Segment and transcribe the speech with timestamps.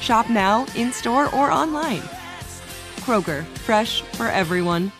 [0.00, 2.02] Shop now, in store, or online.
[3.00, 4.90] Kroger, fresh for everyone.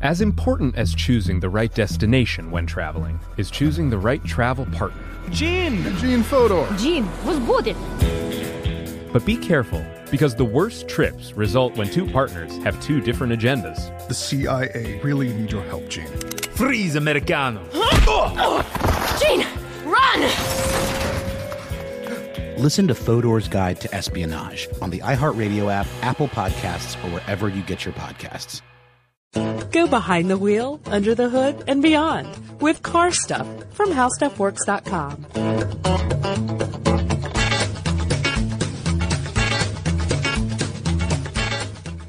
[0.00, 5.02] As important as choosing the right destination when traveling is choosing the right travel partner.
[5.30, 5.82] Gene!
[5.96, 6.68] Gene Fodor!
[6.76, 7.74] Gene, was good!
[9.12, 13.76] But be careful, because the worst trips result when two partners have two different agendas.
[14.06, 16.06] The CIA really need your help, Gene.
[16.54, 17.66] Freeze, Americano!
[17.72, 18.04] Huh?
[18.06, 19.18] Oh!
[19.20, 19.46] Gene,
[19.84, 21.15] run!
[22.58, 27.62] Listen to Fodor's Guide to Espionage on the iHeartRadio app, Apple Podcasts, or wherever you
[27.62, 28.62] get your podcasts.
[29.72, 32.26] Go behind the wheel, under the hood, and beyond
[32.62, 35.26] with car stuff from howstuffworks.com.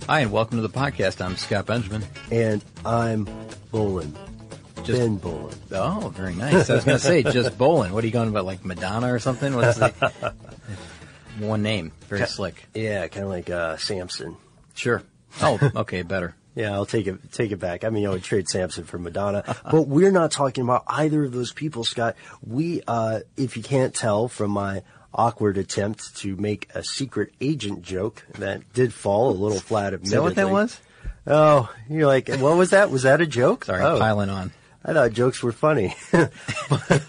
[0.08, 1.20] Hi, and welcome to the podcast.
[1.20, 2.06] I'm Scott Benjamin.
[2.32, 3.26] And I'm
[3.74, 4.16] Bolin.
[4.88, 5.56] Just- ben Bolin.
[5.72, 6.70] Oh, very nice.
[6.70, 7.94] I was going to say just bowling.
[7.94, 9.56] What are you going about, like Madonna or something?
[9.56, 10.34] What's the
[11.40, 11.92] one name?
[12.08, 12.66] Very slick.
[12.74, 14.38] Yeah, kind of like uh, Samson.
[14.74, 15.04] Sure.
[15.42, 16.36] Oh, okay, better.
[16.58, 17.84] Yeah, I'll take it take it back.
[17.84, 21.32] I mean, I would trade Samson for Madonna, but we're not talking about either of
[21.32, 22.16] those people, Scott.
[22.44, 24.82] We, uh, if you can't tell from my
[25.14, 29.94] awkward attempt to make a secret agent joke that did fall a little flat.
[29.94, 30.80] Is that what that was?
[31.28, 32.90] Oh, you're like, what was that?
[32.90, 33.66] Was that a joke?
[33.66, 34.00] Sorry, oh.
[34.00, 34.52] piling on.
[34.86, 36.32] I thought jokes were funny, but,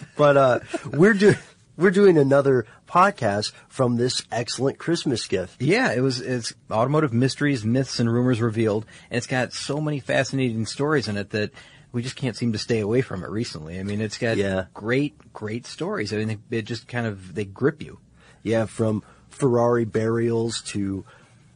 [0.17, 0.59] but uh,
[0.93, 1.37] we're doing
[1.77, 5.63] we're doing another podcast from this excellent Christmas gift.
[5.63, 6.21] Yeah, it was.
[6.21, 11.17] It's automotive mysteries, myths, and rumors revealed, and it's got so many fascinating stories in
[11.17, 11.53] it that
[11.93, 13.79] we just can't seem to stay away from it recently.
[13.79, 14.65] I mean, it's got Yeah.
[14.75, 16.13] great, great stories.
[16.13, 17.99] I mean, they, it just kind of they grip you.
[18.43, 21.05] Yeah, from Ferrari burials to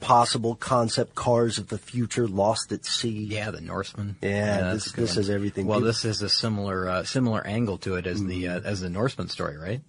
[0.02, 3.24] possible concept cars of the future lost at sea.
[3.24, 4.16] Yeah, the Norseman.
[4.20, 5.66] Yeah, that's this this has everything.
[5.66, 8.80] Well, People- this is a similar uh, similar angle to it as the uh, as
[8.80, 9.80] the Norseman story, right?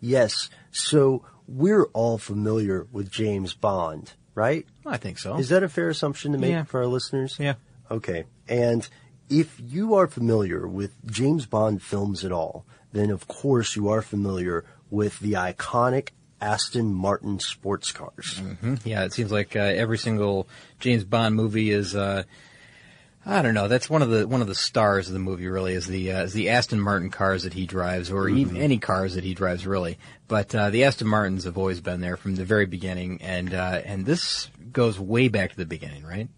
[0.00, 0.48] yes.
[0.70, 4.64] So we're all familiar with James Bond, right?
[4.86, 5.36] I think so.
[5.38, 6.64] Is that a fair assumption to make Yeah.
[6.64, 7.36] for our listeners?
[7.40, 7.54] Yeah.
[7.90, 8.24] Okay.
[8.48, 8.88] And
[9.28, 14.02] if you are familiar with James Bond films at all, then of course you are
[14.02, 16.10] familiar with the iconic
[16.42, 18.38] Aston Martin sports cars.
[18.38, 20.48] hmm Yeah, it seems like uh, every single
[20.80, 21.94] James Bond movie is.
[21.94, 22.24] Uh,
[23.24, 23.68] I don't know.
[23.68, 25.46] That's one of the one of the stars of the movie.
[25.46, 28.78] Really, is the uh, is the Aston Martin cars that he drives, or even any
[28.78, 29.96] cars that he drives, really.
[30.26, 33.80] But uh, the Aston Martins have always been there from the very beginning, and uh,
[33.84, 36.28] and this goes way back to the beginning, right?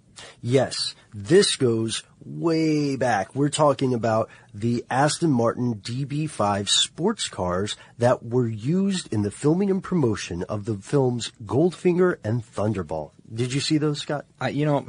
[0.43, 3.35] Yes, this goes way back.
[3.35, 9.71] We're talking about the Aston Martin DB5 sports cars that were used in the filming
[9.71, 13.11] and promotion of the films Goldfinger and Thunderball.
[13.33, 14.25] Did you see those, Scott?
[14.41, 14.87] I, you know,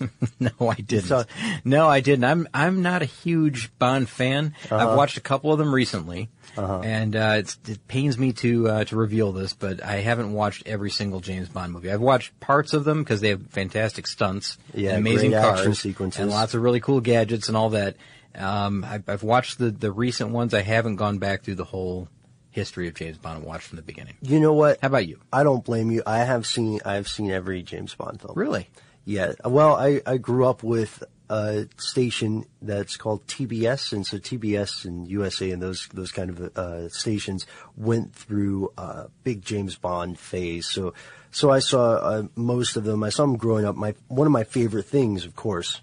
[0.40, 1.26] no, I didn't.
[1.64, 2.24] no, I didn't.
[2.24, 4.54] I'm I'm not a huge Bond fan.
[4.64, 4.76] Uh-huh.
[4.76, 8.84] I've watched a couple of them recently, and uh, it's, it pains me to uh,
[8.84, 11.90] to reveal this, but I haven't watched every single James Bond movie.
[11.90, 15.74] I've watched parts of them because they have fantastic stunts, Yeah, amazing great cars, action
[15.74, 16.20] sequences.
[16.20, 17.96] and lots of really cool gadgets and all that.
[18.34, 20.54] Um, I've, I've watched the the recent ones.
[20.54, 22.08] I haven't gone back through the whole
[22.50, 24.14] history of James Bond and watched from the beginning.
[24.22, 24.78] You know what?
[24.82, 25.20] How about you?
[25.32, 26.02] I don't blame you.
[26.06, 28.34] I have seen I have seen every James Bond film.
[28.36, 28.68] Really?
[29.04, 29.32] Yeah.
[29.44, 31.02] Well, I, I grew up with
[31.32, 36.56] a station that's called TBS, and so TBS and USA and those those kind of
[36.58, 40.66] uh, stations went through a big James Bond phase.
[40.66, 40.92] So
[41.30, 43.02] so I saw uh, most of them.
[43.02, 43.76] I saw them growing up.
[43.76, 45.80] My one of my favorite things, of course,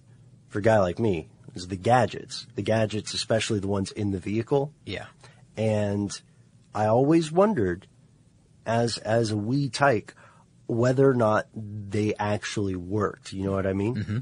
[0.49, 2.45] for a guy like me, is the gadgets.
[2.53, 4.71] The gadgets, especially the ones in the vehicle.
[4.85, 5.07] Yeah.
[5.57, 6.11] And
[6.75, 7.87] I always wondered,
[8.67, 10.13] as as a wee tyke,
[10.69, 13.33] whether or not they actually worked.
[13.33, 13.95] You know what I mean?
[13.95, 14.17] Mm-hmm.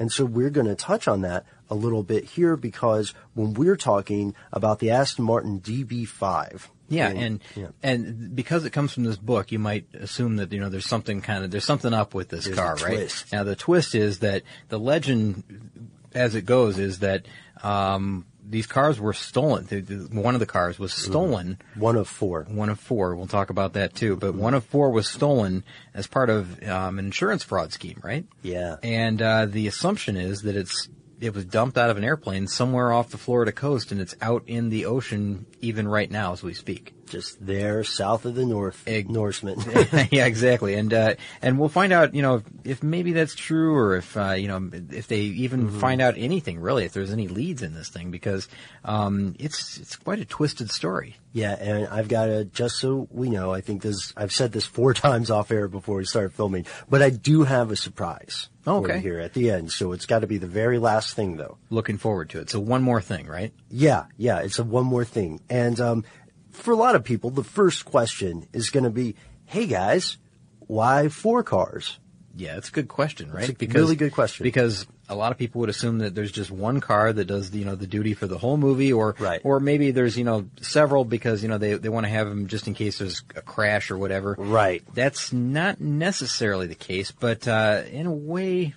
[0.00, 3.76] And so we're going to touch on that a little bit here because when we're
[3.76, 6.68] talking about the Aston Martin DB5.
[6.88, 7.68] Yeah, and yeah.
[7.82, 11.22] and because it comes from this book, you might assume that you know there's something
[11.22, 12.96] kind of there's something up with this There's car, right?
[12.96, 13.32] twist.
[13.32, 17.24] Now the twist is that the legend as it goes is that
[17.62, 19.66] um, these cars were stolen.
[20.12, 21.58] One of the cars was stolen.
[21.74, 22.44] One of four.
[22.44, 23.14] One of four.
[23.14, 24.16] We'll talk about that too.
[24.16, 28.26] But one of four was stolen as part of um, an insurance fraud scheme, right?
[28.42, 28.76] Yeah.
[28.82, 30.88] And uh, the assumption is that it's
[31.20, 34.42] it was dumped out of an airplane somewhere off the Florida coast, and it's out
[34.48, 36.94] in the ocean even right now as we speak.
[37.12, 39.60] Just there, south of the North Norseman.
[40.10, 40.74] yeah, exactly.
[40.74, 44.16] And uh, and we'll find out, you know, if, if maybe that's true, or if
[44.16, 45.78] uh, you know, if they even Mm-hmm.
[45.78, 48.48] find out anything really, if there's any leads in this thing, because
[48.84, 51.16] um, it's it's quite a twisted story.
[51.34, 53.52] Yeah, and I've got to just so we know.
[53.52, 54.12] I think this.
[54.16, 57.70] I've said this four times off air before we started filming, but I do have
[57.70, 58.48] a surprise.
[58.64, 59.00] Okay.
[59.00, 61.58] here at the end, so it's got to be the very last thing, though.
[61.68, 62.48] Looking forward to it.
[62.48, 63.52] So one more thing, right?
[63.68, 66.04] Yeah, yeah, it's a one more thing, and um,
[66.52, 70.18] for a lot of people, the first question is going to be, "Hey guys,
[70.60, 71.98] why four cars?"
[72.34, 73.46] Yeah, it's a good question, right?
[73.48, 74.42] It's a really good question.
[74.44, 77.66] Because a lot of people would assume that there's just one car that does, you
[77.66, 79.42] know, the duty for the whole movie, or Right.
[79.44, 82.46] or maybe there's, you know, several because you know they they want to have them
[82.46, 84.34] just in case there's a crash or whatever.
[84.38, 84.82] Right.
[84.94, 88.74] That's not necessarily the case, but uh, in a way,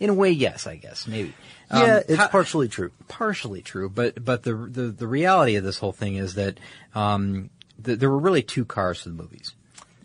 [0.00, 1.34] in a way, yes, I guess maybe.
[1.70, 2.90] Um, Yeah, it's how- partially true.
[3.08, 6.58] partially true, but but the the, the reality of this whole thing is that
[6.94, 7.50] um,
[7.84, 9.52] th- there were really two cars for the movies.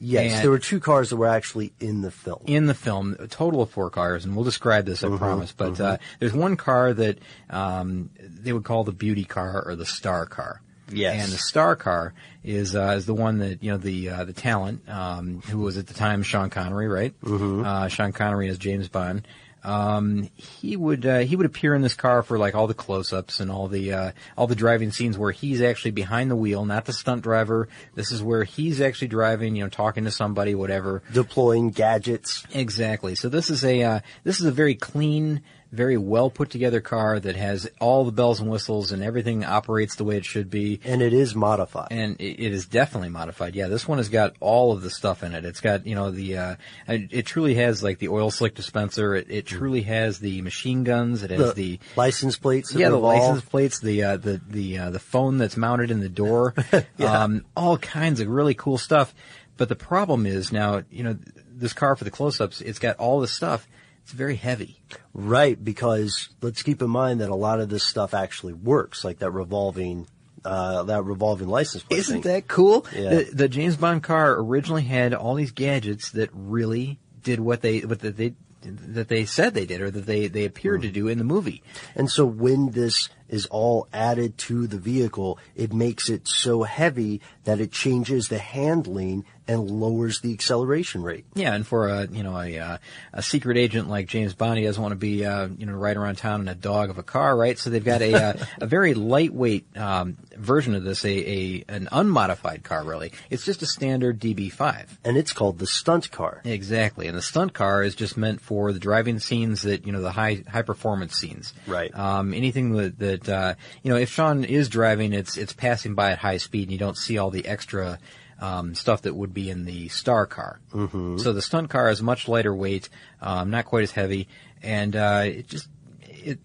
[0.04, 2.42] Yes, And- there were two cars that were actually in the film.
[2.48, 5.52] in the film, a total of four cars, and we'll describe this, I promise.
[5.52, 7.20] But uh, there's one car that
[7.52, 10.62] um, they would call the beauty car or the star car.
[10.92, 11.24] Yes.
[11.24, 12.14] And the star car
[12.44, 15.78] is uh, is the one that you know the uh, the talent um, who was
[15.78, 17.14] at the time Sean Connery, right?
[17.22, 17.64] Mm-hmm.
[17.64, 19.26] Uh, Sean Connery as James Bond.
[19.64, 23.40] Um, he would uh, he would appear in this car for like all the close-ups
[23.40, 26.86] and all the uh, all the driving scenes where he's actually behind the wheel, not
[26.86, 27.68] the stunt driver.
[27.94, 31.04] This is where he's actually driving, you know, talking to somebody, whatever.
[31.14, 32.44] Deploying gadgets.
[32.54, 33.16] Exactly.
[33.16, 35.42] So this is a uh, this is a very clean,
[35.72, 39.96] very well put together car that has all the bells and whistles and everything operates
[39.96, 40.80] the way it should be.
[40.84, 41.88] And it is modified.
[41.92, 43.56] And it, it is definitely modified.
[43.56, 45.46] Yeah, this one has got all of the stuff in it.
[45.46, 46.56] It's got you know the uh,
[46.88, 49.16] it, truly has like the oil slick dispenser.
[49.16, 51.24] It, it truly has the machine guns.
[51.24, 52.74] It has the, license plates.
[52.74, 56.10] yeah, the license plates, the uh, the the uh, the phone that's mounted in the
[56.10, 56.54] door,
[57.00, 59.14] um, all kinds of really cool stuff.
[59.58, 61.18] But the problem is now, you know,
[61.52, 63.68] this car for the close-ups, it's got all this stuff.
[64.04, 64.82] It's very heavy.
[65.14, 69.20] Right, because let's keep in mind that a lot of this stuff actually works, like
[69.20, 70.08] that revolving,
[70.44, 72.00] uh, that revolving license plate.
[72.00, 72.32] Isn't thing.
[72.34, 72.86] that cool?
[72.96, 73.10] Yeah.
[73.10, 77.80] The, the James Bond car originally had all these gadgets that really did what they
[77.82, 78.34] what that they
[78.64, 80.88] that they said they did or that they they appeared Hmm.
[80.88, 81.62] to do in the movie.
[81.96, 87.22] And so when this is all added to the vehicle, it makes it so heavy
[87.46, 91.26] that it changes the handling and lowers the acceleration rate.
[91.34, 92.78] Yeah, and for a you know a uh,
[93.14, 95.96] a secret agent like James Bond, he doesn't want to be uh, you know right
[95.96, 97.58] around town in a dog of a car, right?
[97.58, 101.90] So they've got a uh, a very lightweight um, version of this, a, a an
[101.92, 102.84] unmodified car.
[102.84, 104.88] Really, it's just a standard DB5.
[105.04, 106.42] And it's called the stunt car.
[106.46, 110.02] Exactly, and the stunt car is just meant for the driving scenes that you know
[110.02, 111.54] the high high performance scenes.
[111.68, 111.94] Right.
[111.94, 116.12] Um, anything that that uh, you know, if Sean is driving, it's it's passing by
[116.12, 118.00] at high speed, and you don't see all the extra
[118.40, 120.60] um, stuff that would be in the star car.
[120.74, 121.18] Mm-hmm.
[121.18, 122.90] So the stunt car is much lighter weight,
[123.22, 124.28] um, not quite as heavy,
[124.64, 125.68] and uh, it just
[126.02, 126.40] it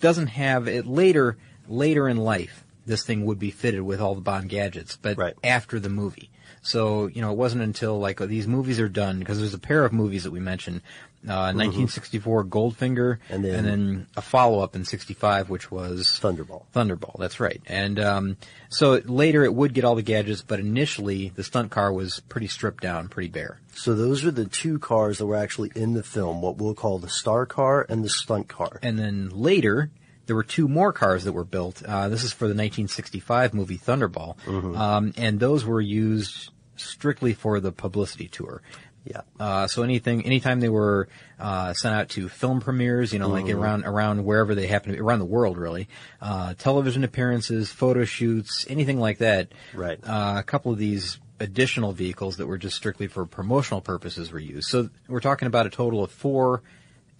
[0.00, 2.64] doesn't have it later later in life.
[2.86, 5.34] This thing would be fitted with all the Bond gadgets, but Right.
[5.44, 6.30] after the movie.
[6.62, 9.84] So you know, it wasn't until like these movies are done because there's a pair
[9.84, 10.82] of movies that we mentioned,
[11.26, 13.32] uh, 1964 Goldfinger, Mm-hmm.
[13.44, 16.64] And then- a follow up in '65, which was Thunderball.
[16.74, 17.18] Thunderball.
[17.18, 17.60] That's right.
[17.66, 18.36] And um,
[18.68, 22.46] so later it would get all the gadgets, but initially the stunt car was pretty
[22.48, 23.60] stripped down, pretty bare.
[23.74, 26.98] So those are the two cars that were actually in the film, what we'll call
[26.98, 28.78] the star car and the stunt car.
[28.82, 29.90] And then later,
[30.26, 31.82] there were two more cars that were built.
[31.84, 34.36] Uh, this is for the 1965 movie Thunderball,
[34.76, 38.62] um, and those were used strictly for the publicity tour.
[39.10, 39.22] Yeah.
[39.40, 43.48] Uh, so anything, anytime they were uh, sent out to film premieres, you know, like
[43.48, 45.88] around around wherever they happen to be, around the world, really,
[46.20, 49.48] uh, television appearances, photo shoots, anything like that.
[49.72, 49.98] Right.
[50.02, 54.38] Uh, a couple of these additional vehicles that were just strictly for promotional purposes were
[54.40, 54.68] used.
[54.68, 56.62] So we're talking about a total of four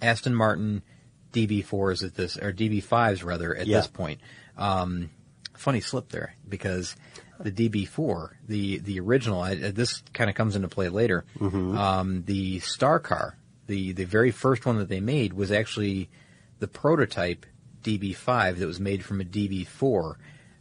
[0.02, 0.82] Aston Martin
[1.32, 3.78] DB4s at this, or DB5s rather, at Yeah.
[3.78, 4.20] this point.
[4.56, 5.10] Um,
[5.56, 6.96] funny slip there because
[7.40, 11.24] the DB4, the the original, I, this kind of comes into play later.
[11.40, 16.08] Um, the Star Car, the the very first one that they made was actually
[16.58, 17.46] the prototype
[17.84, 20.16] DB5 that was made from a DB4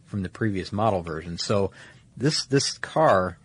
[0.06, 1.36] from the previous model version.
[1.38, 1.72] So
[2.16, 3.38] this this car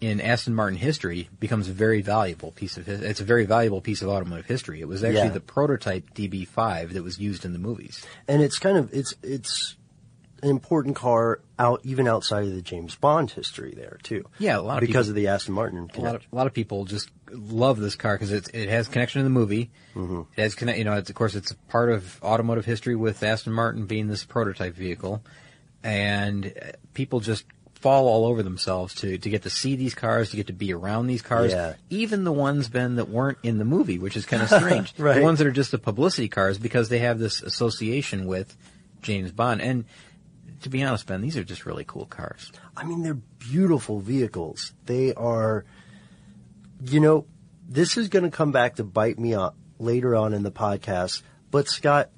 [0.00, 4.02] in Aston Martin history becomes a very valuable piece of it's a very valuable piece
[4.02, 4.80] of automotive history.
[4.80, 5.28] It was actually Yeah.
[5.28, 8.04] the prototype DB5 that was used in the movies.
[8.26, 9.76] and it's kind of it's it's
[10.42, 14.24] an important car out even outside of the James Bond history there too.
[14.38, 16.46] Yeah, a lot of because people- of the Aston Martin A lot, of, a lot
[16.46, 19.70] of people just love this car because it it has connection to the movie.
[19.94, 20.22] Mm-hmm.
[20.36, 23.22] It has connect, you know, it's, of course, it's a part of automotive history with
[23.22, 25.22] Aston Martin being this prototype vehicle,
[25.82, 27.44] and uh, people just
[27.74, 30.72] fall all over themselves to to get to see these cars, to get to be
[30.72, 31.52] around these cars.
[31.52, 31.74] Yeah.
[31.88, 34.92] Even the ones Ben that weren't in the movie, which is kind of strange.
[34.98, 35.16] Right.
[35.16, 38.56] The ones that are just the publicity cars because they have this association with
[39.02, 39.62] James Bond.
[39.62, 39.84] And
[40.62, 42.52] to be honest, Ben, these are just really cool cars.
[42.76, 44.72] I mean, they're beautiful vehicles.
[44.86, 45.64] They are,
[46.84, 47.26] you know,
[47.68, 51.22] this is going to come back to bite me up later on in the podcast.
[51.50, 52.10] But Scott,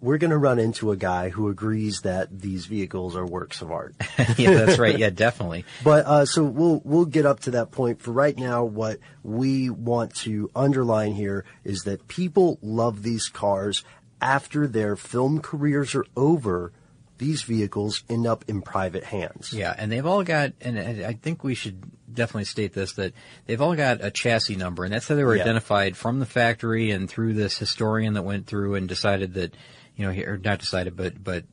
[0.00, 3.70] we're going to run into a guy who agrees that these vehicles are works of
[3.70, 3.94] art.
[4.36, 4.98] yeah, that's right.
[4.98, 5.64] Yeah, definitely.
[5.84, 8.00] But uh, so we'll we'll get up to that point.
[8.00, 13.84] For right now, what we want to underline here is that people love these cars
[14.20, 16.72] after their film careers are over.
[17.22, 19.52] These vehicles end up in private hands.
[19.52, 21.80] Yeah, and they've all got, and I think we should
[22.12, 23.12] definitely state this that
[23.46, 25.42] they've all got a chassis number, and that's how they were Yeah.
[25.42, 29.54] identified from the factory and through this historian that went through and decided that,
[29.96, 31.44] you know, he- or not decided, but but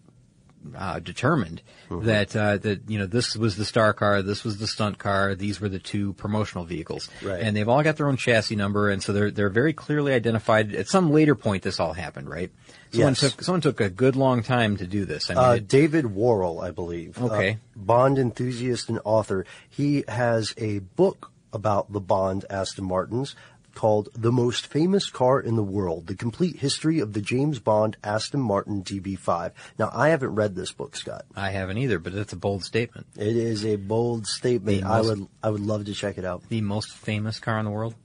[0.75, 2.05] uh, determined Mm-hmm.
[2.05, 5.33] that uh, that you know this was the star car, this was the stunt car,
[5.33, 7.41] these were the two promotional vehicles, Right.
[7.41, 10.75] and they've all got their own chassis number, and so they're they're very clearly identified.
[10.75, 12.51] At some later point, this all happened, right?
[12.91, 13.21] Someone Yes.
[13.21, 15.31] took someone took a good long time to do this.
[15.31, 17.19] I mean, Uh, it- David Worrall, I believe.
[17.19, 17.57] Okay.
[17.75, 19.47] Bond enthusiast and author.
[19.67, 23.35] He has a book about the Bond Aston Martins
[23.79, 27.95] called The Most Famous Car in the World, The Complete History of the James Bond
[28.03, 29.53] Aston Martin DB5.
[29.77, 31.24] Now, I haven't read this book, Scott.
[31.33, 33.07] I haven't either, but it's a bold statement.
[33.15, 34.81] It is a bold statement.
[34.81, 36.43] The I would I would love to check it out.
[36.50, 37.95] The most famous car in the world?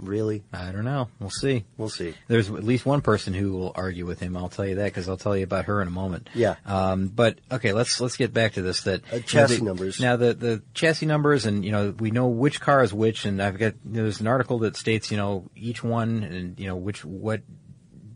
[0.00, 0.42] Really?
[0.52, 1.08] I don't know.
[1.18, 1.64] We'll see.
[1.76, 2.14] We'll see.
[2.26, 4.36] There's at least one person who will argue with him.
[4.36, 6.30] I'll tell you that because I'll tell you about her in a moment.
[6.34, 6.56] Yeah.
[6.64, 8.82] Um, but okay, let's let's get back to this.
[8.82, 10.00] That Uh, you know, chassis the- numbers.
[10.00, 13.42] Now the the chassis numbers, and you know we know which car is which, and
[13.42, 17.04] I've got there's an article that states you know each one and you know which
[17.04, 17.42] what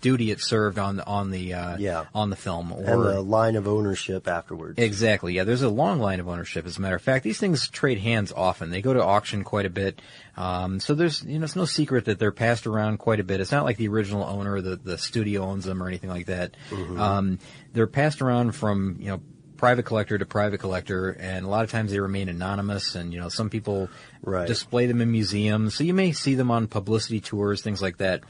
[0.04, 2.04] duty it served on the on the uh, Yeah.
[2.14, 4.78] on the film or And the line of ownership afterwards.
[4.78, 5.32] Exactly.
[5.32, 6.66] Yeah, there's a long line of ownership.
[6.66, 8.68] As a matter of fact, these things trade hands often.
[8.70, 10.02] They go to auction quite a bit.
[10.36, 13.40] Um, so there's, you know, it's no secret that they're passed around quite a bit.
[13.40, 16.54] It's not like the original owner, the the studio owns them or anything like that.
[16.96, 17.38] Um,
[17.72, 19.20] they're passed around from, you know.
[19.56, 22.96] Private collector to private collector, and a lot of times they remain anonymous.
[22.96, 23.88] And you know, some people
[24.20, 24.46] Right.
[24.48, 28.22] display them in museums, so you may see them on publicity tours, things like that.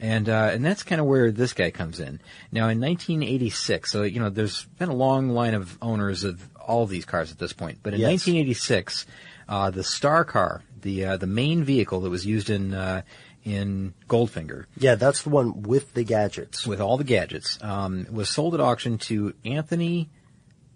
[0.00, 2.20] And uh, and that's kind of where this guy comes in.
[2.50, 6.86] Now, in 1986, so you know, there's been a long line of owners of all
[6.86, 7.78] these cars at this point.
[7.82, 8.08] But in Yes.
[8.26, 9.06] 1986,
[9.48, 13.02] uh, the Star Car, the uh, the main vehicle that was used in uh,
[13.44, 16.66] in Goldfinger, Yeah, that's the one with the gadgets.
[16.66, 20.10] with all the gadgets, um, was sold at auction to Anthony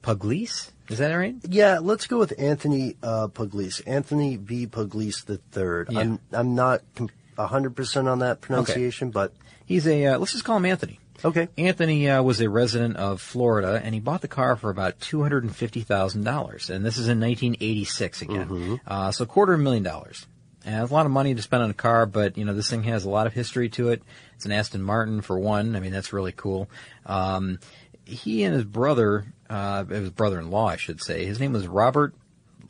[0.02, 0.70] Pugliese.
[0.88, 1.34] Is that right?
[1.48, 3.82] Yeah, let's go with Anthony uh, Pugliese.
[3.88, 4.68] Anthony V.
[4.68, 5.88] Pugliese the third.
[5.90, 5.98] Yeah.
[6.00, 9.32] I'm I'm not com- hundred percent on that pronunciation, but
[9.66, 11.00] He's a uh, let's just call him Anthony.
[11.24, 11.48] okay.
[11.58, 15.22] Anthony uh, was a resident of Florida, and he bought the car for about two
[15.22, 18.80] hundred and fifty thousand dollars, and this is in nineteen eighty six again.
[18.86, 20.24] Uh, so quarter of a million dollars.
[20.64, 22.68] And it's a lot of money to spend on a car, but you know this
[22.70, 24.02] thing has a lot of history to it.
[24.34, 25.74] It's an Aston Martin for one.
[25.76, 26.68] I mean that's really cool.
[27.04, 27.58] Um,
[28.04, 32.14] he and his brother, uh, his brother-in-law, I should say, his name was Robert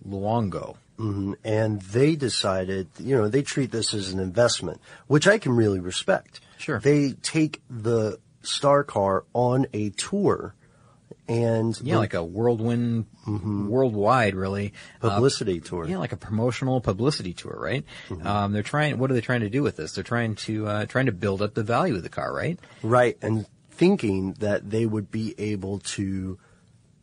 [0.06, 0.76] Luongo.
[0.96, 5.52] Hmm And they decided, you know, they treat this as an investment, which I can
[5.52, 6.40] really respect.
[6.58, 6.78] Sure.
[6.80, 10.54] They take the Star Car on a tour,
[11.28, 14.72] and Yeah, the like a whirlwind, worldwide, really.
[15.02, 15.86] uh, publicity tour.
[15.88, 17.84] Yeah, like a promotional publicity tour, right?
[18.24, 18.98] Um, they're trying.
[18.98, 19.92] What are they trying to do with this?
[19.92, 22.58] They're trying to uh, trying to build up the value of the car, right?
[22.82, 26.38] Right, and thinking that they would be able to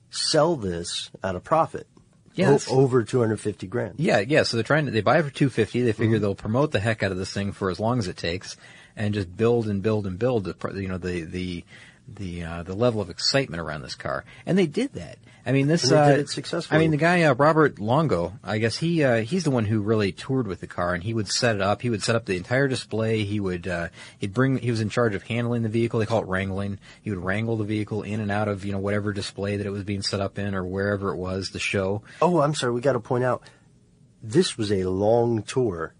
[0.10, 1.88] sell this at a profit.
[2.36, 3.96] Yeah, O- over 250 grand.
[3.98, 4.44] Yeah, yeah.
[4.44, 4.92] So they're trying to.
[4.92, 5.82] They buy it for two fifty.
[5.82, 6.24] They figure mm-hmm.
[6.24, 8.58] they'll promote the heck out of this thing for as long as it takes,
[8.96, 10.46] and just build and build and build.
[10.46, 11.64] The, you know the the
[12.08, 15.18] the uh, the level of excitement around this car, and they did that.
[15.46, 16.78] I mean, this And they uh, did it successfully.
[16.78, 19.82] I mean, the guy uh, Robert Longo, I guess he uh, he's the one who
[19.82, 21.82] really toured with the car, and he would set it up.
[21.82, 23.24] He would set up the entire display.
[23.24, 24.58] He would uh, he'd bring.
[24.58, 26.00] He was in charge of handling the vehicle.
[26.00, 26.80] They call it wrangling.
[27.02, 29.72] He would wrangle the vehicle in and out of you know whatever display that it
[29.72, 32.04] was being set up in or wherever it was the show.
[32.22, 32.74] Oh, I'm sorry.
[32.74, 33.44] We got to point out
[34.22, 35.94] this was a long tour.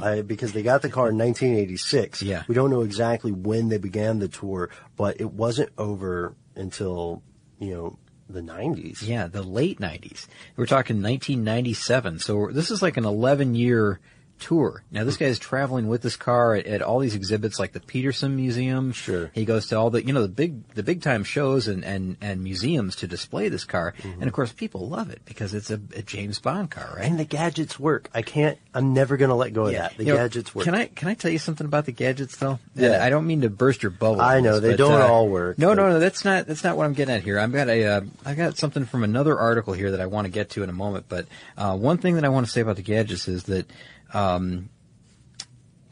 [0.00, 2.22] I, because they got the car in 1986.
[2.22, 2.42] Yeah.
[2.48, 7.22] We don't know exactly when they began the tour, but it wasn't over until,
[7.58, 9.06] you know, the 90s.
[9.06, 10.26] Yeah, the late 90s.
[10.56, 12.18] We're talking 1997.
[12.18, 14.00] So this is like an 11 year
[14.38, 14.82] tour.
[14.90, 17.80] Now this guy is traveling with this car at, at, all these exhibits like the
[17.80, 18.92] Petersen Museum.
[18.92, 19.30] Sure.
[19.34, 22.16] He goes to all the, you know, the big, the big time shows and, and,
[22.20, 23.94] and museums to display this car.
[23.98, 24.20] Mm-hmm.
[24.20, 27.04] And of course people love it because it's a, a, James Bond car, right?
[27.04, 28.08] And the gadgets work.
[28.14, 29.88] I can't, I'm never going to let go of yeah.
[29.88, 29.96] that.
[29.96, 30.64] The you gadgets know, work.
[30.64, 32.58] Can I, can I tell you something about the gadgets though?
[32.74, 32.92] Yeah.
[32.92, 34.20] And I don't mean to burst your bubble.
[34.20, 35.58] I know, they but, don't uh, all work.
[35.58, 37.38] No, but- no, no, that's not, that's not what I'm getting at here.
[37.38, 40.30] I've got a, uh, I got something from another article here that I want to
[40.30, 41.06] get to in a moment.
[41.08, 41.26] But,
[41.56, 43.70] uh, one thing that I want to say about the gadgets is that,
[44.36, 44.68] um,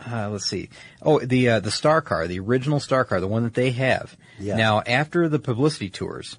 [0.05, 0.69] uh, let's see.
[1.03, 4.17] Oh, the uh, the star car, the original star car, the one that they have.
[4.39, 4.57] Yeah.
[4.57, 6.37] Now, after the publicity tours,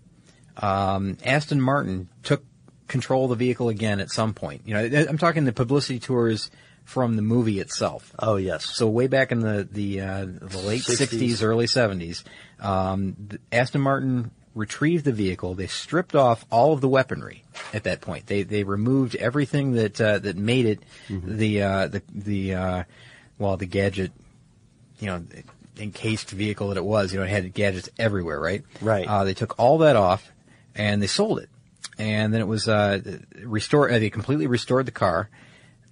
[0.57, 2.43] um, Aston Martin took
[2.87, 4.61] control of the vehicle again at some point.
[4.65, 6.49] You know, I'm talking the publicity tours
[6.85, 8.13] from the movie itself.
[8.17, 8.65] Oh, yes.
[8.65, 11.19] So way back in the the uh, the late 60s.
[11.19, 12.23] 60s, early 70s,
[12.59, 15.53] um, Aston Martin retrieved the vehicle.
[15.55, 18.25] They stripped off all of the weaponry at that point.
[18.27, 21.37] They they removed everything that uh, that made it Mm-hmm.
[21.37, 22.83] the uh, the the uh,
[23.37, 24.11] well the gadget,
[24.99, 25.23] you know.
[25.79, 28.63] Encased vehicle that it was, you know, it had gadgets everywhere, right?
[28.81, 29.07] Right.
[29.07, 30.31] Uh, they took all that off
[30.73, 31.49] and they sold it,
[31.99, 32.99] and then it was uh,
[33.43, 33.91] restored.
[33.91, 35.29] Uh, they completely restored the car.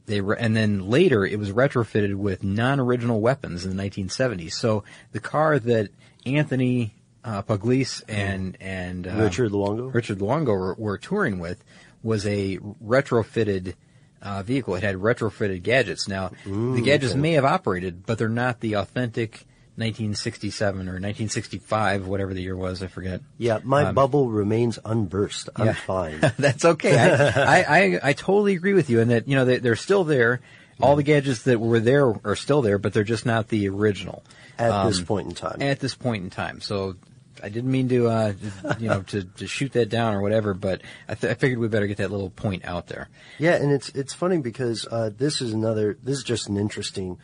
[0.07, 4.53] They re- and then later it was retrofitted with non-original weapons in the 1970s.
[4.53, 5.89] So the car that
[6.25, 6.95] Anthony
[7.25, 9.94] uh, Pugliese and and uh, Richard Luongo?
[9.94, 11.62] Richard Luongo were, were touring with
[12.03, 13.74] was a retrofitted
[14.22, 14.75] uh, vehicle.
[14.75, 16.08] It had retrofitted gadgets.
[16.08, 17.22] Now the gadgets okay.
[17.22, 19.46] may have operated, but they're not the authentic
[19.77, 22.82] 1967 or 1965, whatever the year was.
[22.82, 23.22] I forget.
[23.38, 25.50] Yeah, my Um, bubble remains unburst.
[25.55, 25.74] I'm yeah.
[25.74, 26.20] fine.
[26.39, 26.98] That's okay.
[26.98, 30.03] I, I, I, I totally agree with you in that, you know, they, they're still
[30.03, 30.41] there.
[30.82, 34.24] All the gadgets that were there are still there, but they're just not the original.
[34.58, 35.62] At this Um, point in time.
[35.62, 36.60] At this point in time.
[36.62, 36.96] So
[37.44, 38.34] I didn't mean to, uh,
[38.80, 41.68] you know, to, to shoot that down or whatever, but I, th- I figured we
[41.68, 43.10] better get that little point out there.
[43.38, 45.98] Yeah, and it's it's funny because uh, this is another.
[46.01, 47.18] This is just an interesting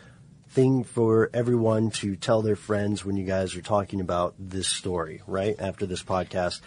[0.49, 5.21] thing for everyone to tell their friends when you guys are talking about this story,
[5.25, 5.55] right?
[5.59, 6.59] After this podcast,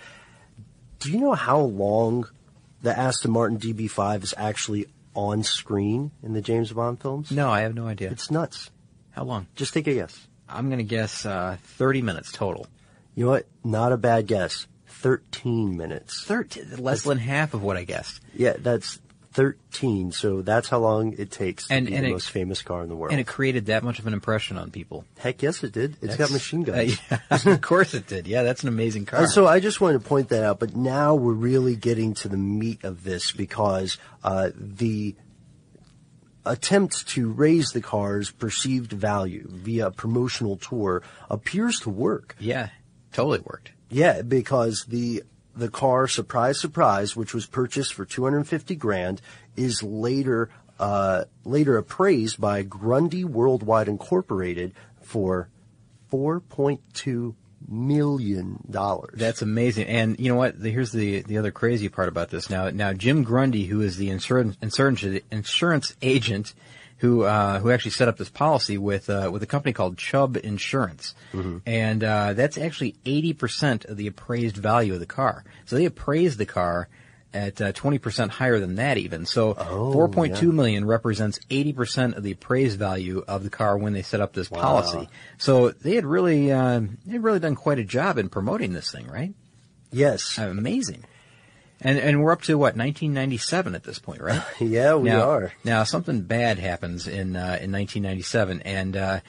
[1.01, 2.27] do you know how long
[2.80, 7.30] the Aston Martin DB5 is actually on screen in the James Bond films?
[7.30, 8.11] No, I have no idea.
[8.11, 8.71] It's nuts.
[9.11, 9.47] How long?
[9.54, 10.26] Just take a guess.
[10.49, 12.67] I'm going to guess uh, 30 minutes total.
[13.15, 13.47] You know what?
[13.63, 14.67] Not a bad guess.
[14.87, 16.25] Thirteen minutes.
[16.25, 18.21] 13, less than half of what I guessed.
[18.35, 18.99] Yeah, that's
[19.33, 20.13] thirteen.
[20.13, 22.83] So that's how long it takes to And- be and the it- most famous car
[22.83, 23.13] in the world.
[23.13, 25.05] And it created that much of an impression on people.
[25.19, 25.97] Heck yes, it did.
[26.00, 26.99] It's got machine guns.
[27.11, 28.27] uh, yeah, of course it did.
[28.27, 29.21] Yeah, that's an amazing car.
[29.21, 32.29] And so I just wanted to point that out, but now we're really getting to
[32.29, 35.17] the meat of this because uh, the
[36.47, 42.37] attempt to raise the car's perceived value via a promotional tour appears to work.
[42.39, 42.69] yeah,
[43.15, 43.71] totally worked.
[43.89, 45.23] Yeah, because the
[45.57, 49.23] the car, surprise, surprise, which was purchased for 250 grand,
[49.57, 55.49] is later uh, later appraised by Grundy Worldwide Incorporated for
[56.13, 57.35] 4.2
[57.69, 59.19] million dollars.
[59.19, 59.87] That's amazing.
[59.87, 60.61] And you know what?
[60.61, 62.50] The- Here's the the other crazy part about this.
[62.50, 66.53] Now, now Jim Grundy, who is the insurance insurance insurance agent,
[67.04, 70.38] who uh, who actually set up this policy with uh, with a company called Chubb
[70.38, 71.14] Insurance,
[71.67, 75.45] and uh, that's actually 80 percent of the appraised value of the car.
[75.67, 76.88] So they appraised the car
[77.34, 79.26] at uh, 20% higher than that even.
[79.26, 80.49] So Oh, 4.2 yeah.
[80.50, 84.49] million represents 80% of the appraised value of the car when they set up this
[84.49, 85.08] policy.
[85.36, 88.88] So they had really, uh, they had really done quite a job in promoting this
[88.93, 89.34] thing, right?
[89.90, 90.38] Yes.
[90.38, 91.04] Amazing.
[91.84, 94.42] And, and we're up to what, 1997 at this point, right?
[94.60, 95.52] Yeah, we now, are.
[95.62, 99.20] Now something bad happens in, uh, in 1997 and, uh,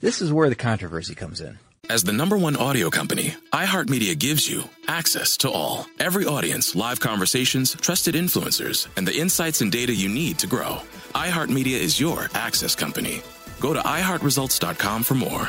[0.00, 1.58] this is where the controversy comes in.
[1.90, 5.86] As the number one audio company, iHeartMedia gives you access to all.
[5.98, 10.78] Every audience, live conversations, trusted influencers, and the insights and data you need to grow.
[11.14, 13.22] iHeartMedia is your access company.
[13.60, 15.48] Go to iHeartResults.com for more.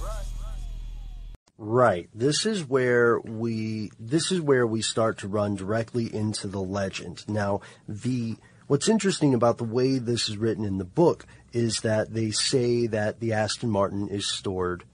[2.11, 7.23] This is where we this is where we start to run directly into the legend.
[7.29, 12.15] Now, the what's interesting about the way this is written in the book is that
[12.15, 14.85] they say that the Aston Martin is stored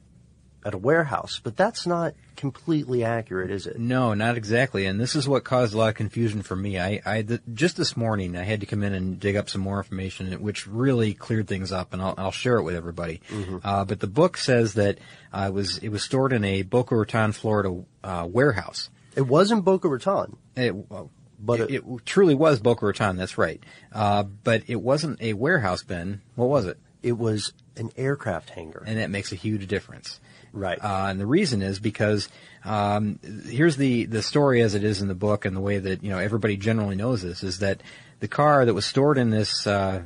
[0.67, 3.79] at a warehouse, but that's not completely accurate, is it?
[3.79, 4.85] No, not exactly.
[4.85, 6.77] And this is what caused a lot of confusion for me.
[6.77, 9.61] I, I th- just this morning I had to come in and dig up some
[9.61, 13.21] more information, which really cleared things up, and I'll, I'll share it with everybody.
[13.29, 13.59] Mm-hmm.
[13.63, 14.97] Uh, but the book says that
[15.31, 18.89] uh, it was it was stored in a Boca Raton, Florida uh, warehouse.
[19.15, 20.35] It wasn't Boca Raton.
[20.57, 23.15] It, well, but it, it, it, truly was Boca Raton.
[23.15, 23.63] That's right.
[23.93, 26.21] Uh, but it wasn't a warehouse bin.
[26.35, 26.77] What was it?
[27.01, 30.19] It was an aircraft hangar, and that makes a huge difference.
[30.57, 30.79] Right.
[30.83, 32.29] Uh, and the reason is because
[32.65, 36.03] um, here's the the story as it is in the book, and the way that
[36.03, 37.81] you know everybody generally knows this is that
[38.19, 40.01] the car that was stored in this uh,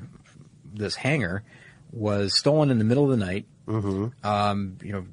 [0.74, 1.44] this hangar
[1.92, 3.46] was stolen in the middle of the night.
[3.68, 4.26] Mm-hmm.
[4.26, 5.06] Um, you know,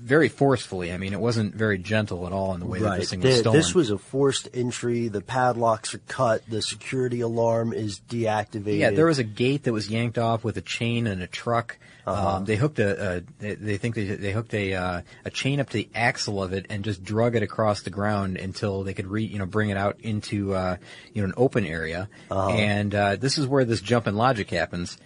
[0.00, 0.92] very forcefully.
[0.92, 2.92] I mean, it wasn't very gentle at all in the way right.
[2.92, 3.58] that this thing was stolen.
[3.58, 5.08] This was a forced entry.
[5.08, 6.42] The padlocks are cut.
[6.48, 8.78] The security alarm is deactivated.
[8.78, 11.78] Yeah, there was a gate that was yanked off with a chain and a truck.
[12.10, 12.28] Uh-huh.
[12.36, 15.68] Um, they hooked a, they, they, think they, they hooked a uh, a chain up
[15.70, 19.06] to the axle of it and just drug it across the ground until they could
[19.06, 20.76] re you know bring it out into uh,
[21.12, 22.08] you know an open area.
[22.30, 22.50] Uh-huh.
[22.50, 24.98] And uh, this is where this jump in logic happens.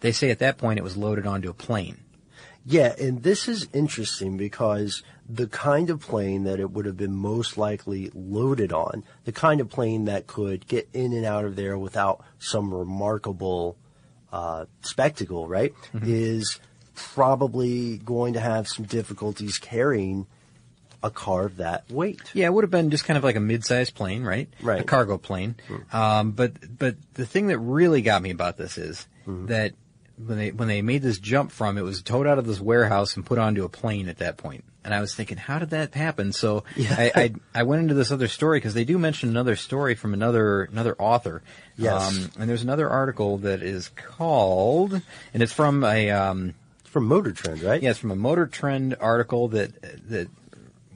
[0.00, 1.98] They say at that point it was loaded onto a plane.
[2.68, 7.14] Yeah, and this is interesting because the kind of plane that it would have been
[7.14, 11.54] most likely loaded on, the kind of plane that could get in and out of
[11.54, 13.76] there without some remarkable
[14.36, 16.04] uh, spectacle, right, Mm-hmm.
[16.06, 16.60] is
[17.16, 20.26] probably going to have some difficulties carrying
[21.02, 22.20] a car of that weight.
[22.34, 24.48] Yeah, it would have been just kind of like a mid-sized plane, right?
[24.62, 24.80] Right.
[24.80, 25.54] A cargo plane.
[25.92, 29.46] Um, but but the thing that really got me about this is Mm-hmm.
[29.46, 29.72] that
[30.18, 33.16] when they when they made this jump from it was towed out of this warehouse
[33.16, 34.64] and put onto a plane at that point.
[34.84, 36.32] And I was thinking, how did that happen?
[36.32, 36.94] So Yeah.
[36.96, 40.14] I, I I went into this other story because they do mention another story from
[40.14, 41.42] another another author.
[41.76, 42.08] Yes.
[42.08, 45.00] Um, and there's another article that is called,
[45.34, 47.82] and it's from a um, from Motor Trend, right?
[47.82, 50.28] Yeah, it's from a Motor Trend article that that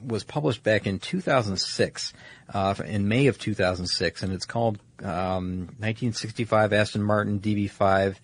[0.03, 2.13] was published back in 2006,
[2.53, 8.15] uh, in May of 2006, and it's called um, 1965 Aston Martin DB5.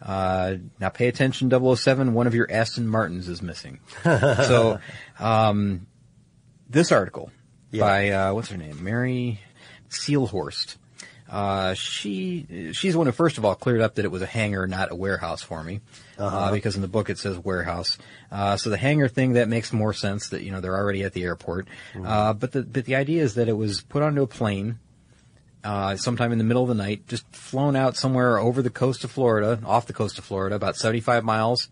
[0.00, 3.80] Uh, now pay attention, 007, one of your Aston Martins is missing.
[4.02, 4.78] so,
[5.18, 5.86] um,
[6.68, 7.30] this article
[7.72, 8.82] by, uh, what's her name?
[8.82, 9.40] Mary
[9.88, 10.76] Seelhorst.
[11.28, 14.26] Uh, she, she's the one who first of all cleared up that it was a
[14.26, 15.80] hangar, not a warehouse for me.
[16.18, 16.36] Uh-huh.
[16.36, 17.98] Uh, because in the book it says warehouse.
[18.30, 21.12] Uh, so the hangar thing, that makes more sense that, you know, they're already at
[21.14, 21.66] the airport.
[22.00, 24.78] Uh, but the, but the idea is that it was put onto a plane,
[25.66, 29.02] uh, sometime in the middle of the night, just flown out somewhere over the coast
[29.02, 31.68] of Florida, off the coast of Florida, about 75 miles,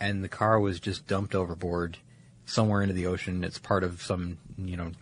[0.00, 1.98] and the car was just dumped overboard
[2.46, 3.44] somewhere into the ocean.
[3.44, 4.92] It's part of some, you know,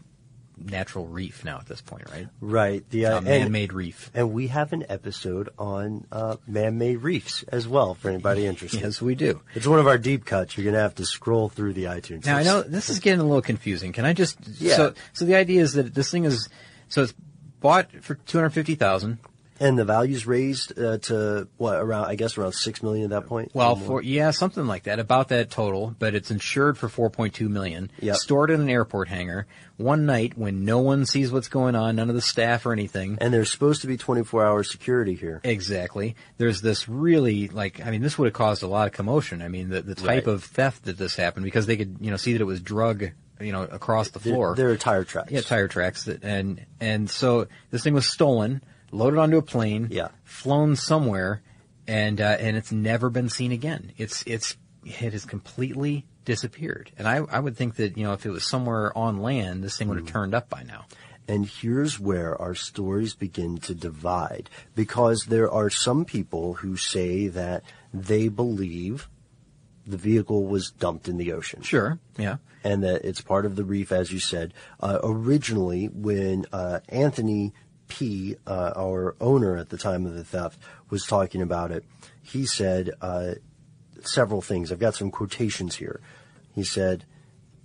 [0.58, 2.26] natural reef now at this point, right?
[2.40, 2.88] Right.
[2.90, 4.10] The and- man-made reef.
[4.12, 8.80] And we have an episode on uh, man-made reefs as well for anybody interested.
[8.80, 9.40] Yes, we do.
[9.54, 10.56] It's one of our deep cuts.
[10.56, 12.26] You're going to have to scroll through the iTunes.
[12.26, 13.92] Now I know this is getting a little confusing.
[13.92, 14.36] Can I just?
[14.58, 14.74] Yeah.
[14.74, 16.48] So, so the idea is that this thing is,
[16.88, 17.14] so it's
[17.60, 19.18] bought for two hundred fifty thousand.
[19.58, 22.04] And the value's raised uh, to what around?
[22.08, 23.52] I guess around six million at that point.
[23.54, 25.96] Well, for yeah, something like that, about that total.
[25.98, 27.90] But it's insured for four point two million.
[28.00, 28.16] Yep.
[28.16, 29.46] Stored in an airport hangar.
[29.78, 33.16] One night when no one sees what's going on, none of the staff or anything.
[33.18, 35.40] and there's supposed to be 24 hour security here.
[35.42, 36.16] Exactly.
[36.36, 39.40] There's this really like I mean this would have caused a lot of commotion.
[39.40, 40.34] I mean the the type Right.
[40.34, 43.06] of theft that this happened because they could you know see that it was drug
[43.40, 44.54] you know across the floor.
[44.54, 45.30] There are tire tracks.
[45.30, 46.04] Yeah, tire tracks.
[46.04, 50.08] That, and and so this thing was stolen loaded onto a plane, Yeah.
[50.24, 51.42] flown somewhere,
[51.86, 53.92] and uh, and it's never been seen again.
[53.96, 56.90] It's it's it has completely disappeared.
[56.96, 59.76] And I I would think that you know if it was somewhere on land, this
[59.76, 60.86] thing would have turned up by now.
[61.28, 67.26] And here's where our stories begin to divide because there are some people who say
[67.26, 69.08] that they believe
[69.86, 71.62] the vehicle was dumped in the ocean.
[71.62, 71.98] Sure.
[72.18, 72.36] Yeah.
[72.64, 74.52] And that it's part of the reef, as you said.
[74.80, 77.52] Uh, originally, when uh, Anthony
[77.88, 80.58] P., uh, our owner at the time of the theft,
[80.90, 81.84] was talking about it,
[82.22, 83.34] he said uh,
[84.02, 84.72] several things.
[84.72, 86.00] I've got some quotations here.
[86.52, 87.04] He said,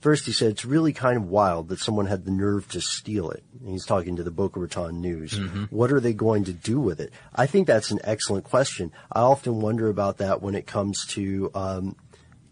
[0.02, 3.30] First, he said it's really kind of wild that someone had the nerve to steal
[3.30, 3.44] it.
[3.60, 5.40] And he's talking to the Boca Raton News.
[5.70, 7.14] What are they going to do with it?
[7.36, 8.92] I think that's an excellent question.
[9.12, 11.96] I often wonder about that when it comes to, um,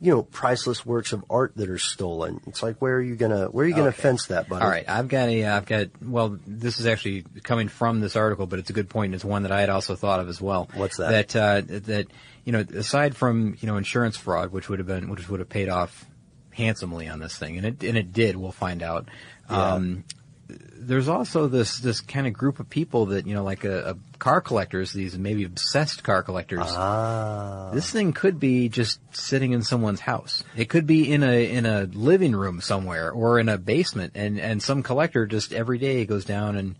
[0.02, 2.40] you know, priceless works of art that are stolen.
[2.48, 4.02] It's like, where are you gonna, where are you gonna Okay.
[4.02, 4.64] fence that, buddy?
[4.64, 5.88] All right, I've got a, I've got.
[6.02, 9.44] Well, this is actually coming from this article, but it's a good and It's one
[9.44, 10.70] that I had also thought of as well.
[10.74, 11.30] What's that?
[11.32, 12.08] That uh, that
[12.46, 15.50] you know, aside from you know insurance fraud, which would have been, which would have
[15.50, 16.06] paid off
[16.52, 18.36] handsomely on this thing, and it and it did.
[18.38, 19.08] We'll find out.
[19.50, 19.74] Yeah.
[19.74, 20.04] Um,
[20.50, 24.18] there's also this this kind of group of people that you know, like a, a
[24.18, 26.66] car collectors, these maybe obsessed car collectors.
[26.66, 27.72] Ah.
[27.74, 30.44] This thing could be just sitting in someone's house.
[30.56, 34.40] It could be in a in a living room somewhere or in a basement, and
[34.40, 36.76] and some collector just every day goes down and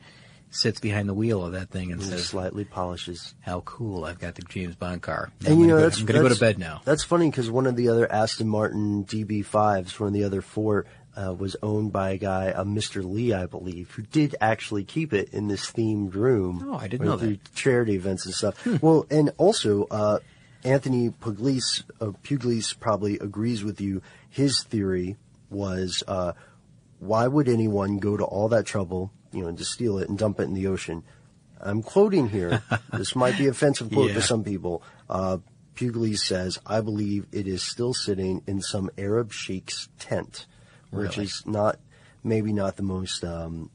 [0.52, 3.36] sits behind the wheel of that thing and And says, slightly polishes.
[3.42, 4.04] "How cool!
[4.06, 5.32] I've got the James Bond car.
[5.42, 7.04] And I'm you gonna know, go, that's I'm going to go to bed now." That's
[7.04, 11.34] funny because one of the other Aston Martin DB5s, one of the other four, uh,
[11.34, 13.04] was owned by a guy, a Mr.
[13.04, 16.64] Lee, I believe, who did actually keep it in this themed room.
[16.68, 17.28] Oh, I didn't know that.
[17.28, 17.56] Hmm.
[17.56, 18.66] Charity events and stuff.
[18.82, 20.20] Well, and also, uh,
[20.64, 24.02] Anthony Pugliese, uh, Pugliese probably agrees with you.
[24.30, 25.18] His theory
[25.50, 26.34] was, uh,
[27.00, 30.40] why would anyone go to all that trouble, you know, to steal it and dump
[30.40, 31.04] it in the ocean?
[31.62, 32.62] I'm quoting here.
[32.94, 34.16] this might be offensive quote Yeah.
[34.16, 34.84] to some people.
[35.10, 35.38] Uh,
[35.76, 40.46] Pugliese says, I believe it is still sitting in some Arab sheikh's tent,
[40.92, 41.26] which Really?
[41.26, 41.80] is not,
[42.24, 43.70] maybe not the most, um,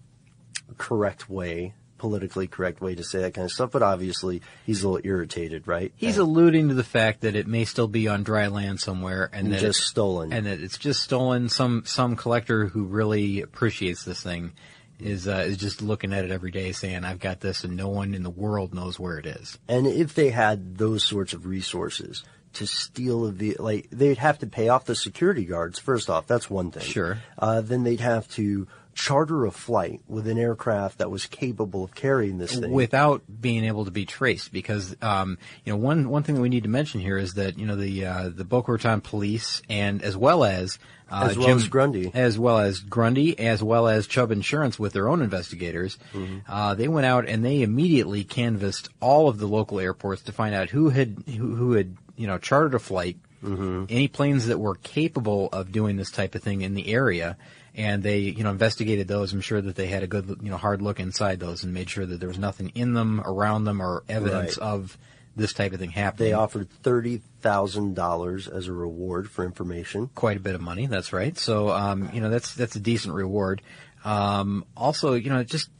[0.79, 4.89] correct way, politically correct way to say that kind of stuff, but obviously he's a
[4.89, 5.93] little irritated, right?
[5.97, 9.47] He's alluding to the fact that it may still be on dry land somewhere, and
[9.47, 10.33] And that just it's- stolen.
[10.33, 11.49] and that it's just stolen.
[11.49, 14.53] Some some collector who really appreciates this thing
[14.99, 17.89] is uh, is just looking at it every day, saying, "I've got this, and no
[17.89, 21.47] one in the world knows where it is." And if they had those sorts of
[21.47, 22.23] resources
[22.55, 25.79] to steal a vehicle, like they'd have to pay off the security guards.
[25.79, 26.83] First off, that's one thing.
[26.83, 27.19] Sure.
[27.39, 31.95] Uh, then they'd have to charter a flight with an aircraft that was capable of
[31.95, 32.71] carrying this thing.
[32.71, 34.53] without being able to be traced.
[34.53, 37.59] Because um, you know, one one thing that we need to mention here is that
[37.59, 40.79] you know the uh, the Boca Raton police and as well as
[41.11, 42.11] uh, As well Jim- as Grundy.
[42.15, 46.39] as well as Grundy, as well as Chubb Insurance with their own investigators, Mm-hmm.
[46.49, 50.55] uh, they went out and they immediately canvassed all of the local airports to find
[50.55, 53.85] out who had who, who had you know chartered a flight, Mm-hmm.
[53.91, 57.37] any planes that were capable of doing this type of thing in the area.
[57.77, 59.33] And they, you know, investigated those.
[59.33, 61.91] I'm sure that they had a good, you know, hard look inside those and made
[61.91, 64.65] sure that there was nothing in them, around them, or evidence Right.
[64.67, 64.97] of
[65.37, 66.29] this type of thing happening.
[66.31, 70.09] They offered thirty thousand dollars as a reward for information.
[70.15, 70.87] quite a bit of money.
[70.87, 71.37] That's right.
[71.37, 73.63] So, um, you know, that's that's a decent reward.
[74.05, 75.71] Um, also, you know, just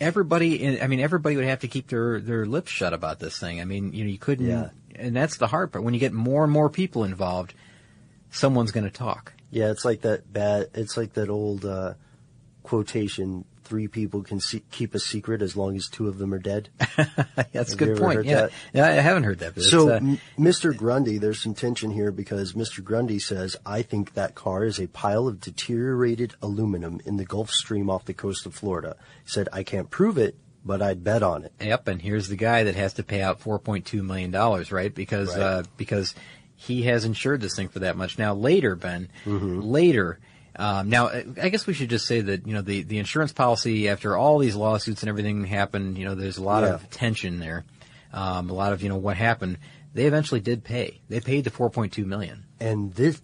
[0.00, 0.62] everybody.
[0.62, 3.60] in- I mean, everybody would have to keep their their lips shut about this thing.
[3.60, 4.46] I mean, you know, you couldn't.
[4.46, 4.70] Yeah.
[4.94, 5.84] And that's the hard part.
[5.84, 7.54] When you get more and more people involved,
[8.30, 9.32] someone's going to talk.
[9.50, 10.68] Yeah, it's like that bad.
[10.74, 11.94] It's like that old uh,
[12.62, 16.38] quotation: three people can se- keep a secret as long as two of them are
[16.38, 18.24] dead." That's a Have you good point.
[18.26, 18.34] Yeah.
[18.42, 18.50] that?
[18.74, 19.58] yeah, I haven't heard that.
[19.62, 20.76] So, uh, M- Mr.
[20.76, 22.84] Grundy, there's some tension here because Mr.
[22.84, 27.50] Grundy says, I think that car is a pile of deteriorated aluminum in the Gulf
[27.50, 28.96] Stream off the coast of Florida.
[29.24, 31.52] He said, I can't prove it, but I'd bet on it.
[31.60, 34.94] Yep, and here's the guy that has to pay out 4.2 million dollars, right?
[34.94, 35.40] Because Right.
[35.42, 36.14] uh, because
[36.54, 38.18] he has insured this thing for that much.
[38.18, 39.60] Now later, Ben, Mm-hmm.
[39.60, 40.18] later.
[40.56, 41.08] Um, now,
[41.40, 44.38] I guess we should just say that you know the the insurance policy after all
[44.38, 45.96] these lawsuits and everything happened.
[45.98, 46.74] You know, there's a lot Yeah.
[46.74, 47.64] of tension there,
[48.12, 49.58] um, a lot of you know what happened.
[49.94, 51.00] They eventually did pay.
[51.08, 52.44] They paid the 4.2 million.
[52.58, 53.20] And this,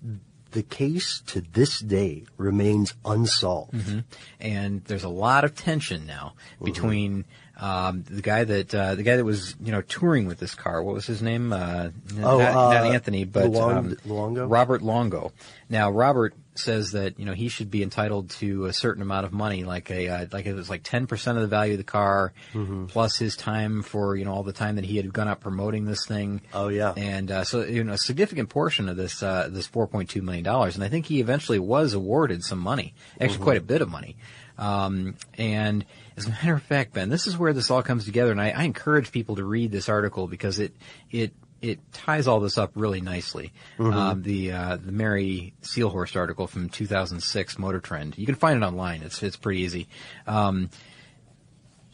[0.50, 3.72] the case to this day remains unsolved.
[3.72, 3.98] Mm-hmm.
[4.40, 7.24] and there's a lot of tension now between
[7.58, 10.82] um, the guy that uh, the guy that was you know touring with this car.
[10.82, 11.52] What was his name?
[11.52, 14.50] Uh, Oh, not, not uh, Anthony, but Luong- um, Luongo?
[14.50, 15.32] Robert Longo.
[15.68, 19.32] Now Robert says that you know he should be entitled to a certain amount of
[19.32, 21.84] money, like a uh, like it was like ten percent of the value of the
[21.84, 22.86] car, Mm-hmm.
[22.86, 25.84] plus his time for you know all the time that he had gone out promoting
[25.84, 26.40] this thing.
[26.54, 26.92] Oh yeah.
[26.96, 30.74] And uh, so, you know, a significant portion of this uh, this 4.2 million dollars,
[30.76, 33.42] and I think he eventually was awarded some money, actually Mhm.
[33.44, 34.16] quite a bit of money.
[34.56, 35.84] Um, and
[36.18, 38.50] As a matter of fact, Ben, this is where this all comes together, and I,
[38.50, 40.74] I encourage people to read this article because it
[41.10, 43.52] it it ties all this up really nicely.
[43.78, 43.92] Mhm.
[43.94, 48.16] Um, the uh, the Mary Seelhorst article from 2006 Motor Trend.
[48.18, 49.02] You can find it online.
[49.02, 49.88] It's it's pretty easy.
[50.26, 50.70] Um,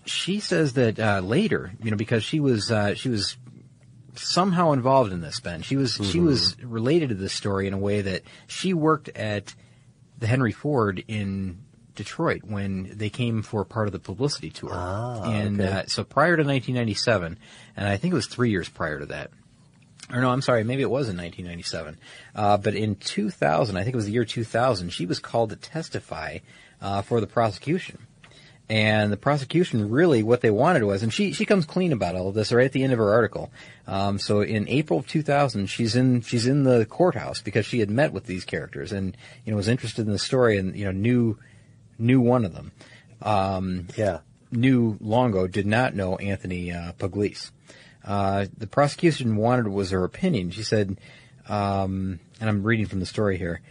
[0.06, 3.36] she says that uh, later, you know, because she was uh, she was
[4.16, 5.40] somehow involved in this.
[5.40, 6.24] Ben, she was she Mhm.
[6.26, 9.54] was related to this story in a way that she worked at
[10.18, 11.63] the Henry Ford in
[11.94, 14.70] Detroit when they came for part of the publicity tour.
[14.72, 15.70] Ah, and okay.
[15.70, 17.38] uh, so prior to 1997,
[17.76, 19.30] and I think it was three years prior to that.
[20.10, 21.96] Or no, I'm sorry, maybe it was in 1997.
[22.34, 25.56] Uh, but in 2000, I think it was the year 2000, she was called to
[25.56, 26.38] testify
[26.80, 27.98] uh, for the prosecution.
[28.68, 32.28] And the prosecution really, what they wanted was, and she, she comes clean about all
[32.28, 33.50] of this right at the end of her article.
[33.86, 37.90] Um, so in April of 2000, she's in, she's in the courthouse because she had
[37.90, 40.92] met with these characters and, you know, was interested in the story and, you know,
[40.92, 41.38] knew,
[41.98, 42.72] knew one of them.
[43.22, 44.20] Um, yeah.
[44.50, 47.50] Knew Luongo, did not know Anthony, uh, Pugliese.
[48.04, 50.50] Uh, the prosecution wanted was her opinion.
[50.50, 50.98] She said,
[51.48, 53.62] um, and I'm reading from the story here.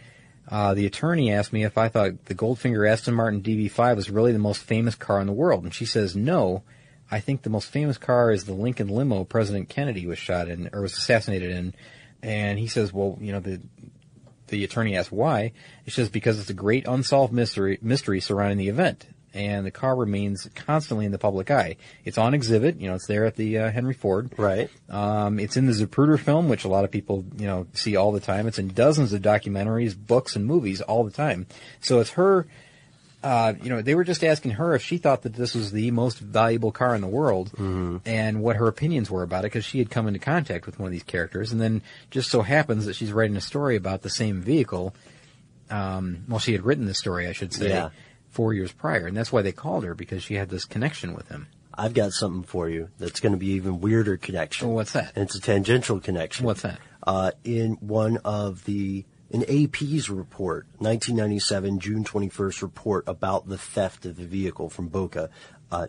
[0.46, 4.32] Uh, the attorney asked me if I thought the Goldfinger Aston Martin DB5 was really
[4.32, 6.62] the most famous car in the world, and she says no.
[7.10, 10.70] I think the most famous car is the Lincoln limo President Kennedy was shot in
[10.72, 11.74] or was assassinated in.
[12.22, 13.60] And he says, well, you know, the
[14.48, 15.52] the attorney asked why.
[15.84, 19.96] He says because it's a great unsolved mystery mystery surrounding the event, and the car
[19.96, 21.76] remains constantly in the public eye.
[22.04, 24.32] It's on exhibit, you know, it's there at the uh, Henry Ford.
[24.36, 24.70] Right.
[24.88, 28.12] Um, it's in the Zapruder film, which a lot of people, you know, see all
[28.12, 28.46] the time.
[28.46, 31.46] It's in dozens of documentaries, books, and movies all the time.
[31.80, 32.46] So it's her.
[33.24, 35.90] Uh, you know, they were just asking her if she thought that this was the
[35.90, 37.50] most valuable car in the world,
[38.04, 40.86] and what her opinions were about it, because she had come into contact with one
[40.88, 44.10] of these characters, and then just so happens that she's writing a story about the
[44.10, 44.94] same vehicle.
[45.70, 47.88] Um, well, she had written the story, I should say, Yeah.
[48.28, 51.28] four years prior, and that's why they called her because she had this connection with
[51.28, 51.46] him.
[51.76, 54.68] I've got something for you that's going to be even weirder connection.
[54.68, 55.12] what's that?
[55.16, 56.44] And it's a tangential connection.
[56.46, 56.78] What's that?
[57.02, 64.06] Uh, in one of the in AP's report, 1997 June 21st report about the theft
[64.06, 65.30] of the vehicle from Boca,
[65.72, 65.86] uh,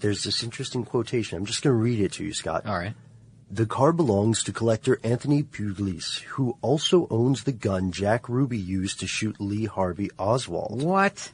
[0.00, 1.38] there's this interesting quotation.
[1.38, 2.66] I'm just going to read it to you, Scott.
[2.66, 2.94] All right.
[3.50, 9.00] The car belongs to collector Anthony Pugliese, who also owns the gun Jack Ruby used
[9.00, 10.82] to shoot Lee Harvey Oswald.
[10.82, 11.32] What?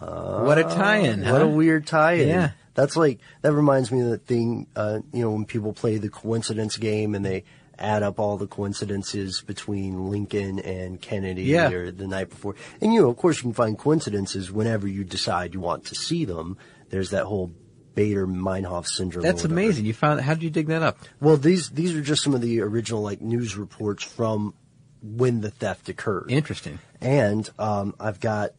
[0.00, 1.20] what a tie-in!
[1.20, 1.46] What huh?
[1.46, 2.28] a weird tie-in.
[2.28, 2.50] Yeah.
[2.74, 4.68] That's like that reminds me of that thing.
[4.76, 7.42] Uh, you know, when people play the coincidence game and they
[7.78, 11.70] add up all the coincidences between Lincoln and Kennedy Yeah.
[11.70, 12.54] or the night before.
[12.80, 15.94] And you know, of course, you can find coincidences whenever you decide you want to
[15.94, 16.56] see them.
[16.90, 17.52] There's that whole
[17.94, 19.24] Baader Meinhof syndrome.
[19.24, 19.84] That's amazing.
[19.84, 20.20] You found.
[20.20, 20.98] How did you dig that up?
[21.20, 24.54] Well, these these are just some of the original like news reports from
[25.02, 26.30] when the theft occurred.
[26.30, 26.78] Interesting.
[27.00, 28.52] And um, I've got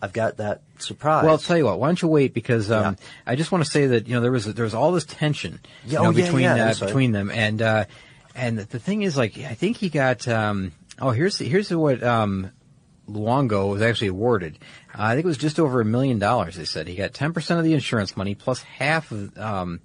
[0.00, 1.24] I've got that surprise.
[1.24, 1.78] Well, I'll tell you what.
[1.80, 2.32] Why don't you wait?
[2.32, 4.92] Because um, I just want to say that you know there was there was all
[4.92, 7.84] this tension you know, oh, yeah, between yeah, uh, between them, and uh,
[8.38, 10.26] and the thing is, like, I think he got.
[10.28, 12.50] Um, oh, here's here's what um,
[13.08, 14.58] Luongo was actually awarded.
[14.94, 16.56] Uh, I think it was just over a million dollars.
[16.56, 19.36] They said he got ten percent of the insurance money plus half of.
[19.38, 19.80] Um,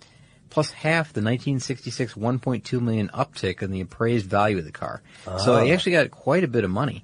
[0.50, 5.02] Plus half the 1966 1.2 million uptick in the appraised value of the car.
[5.40, 5.64] So Ah.
[5.64, 7.04] he actually got quite a bit of money.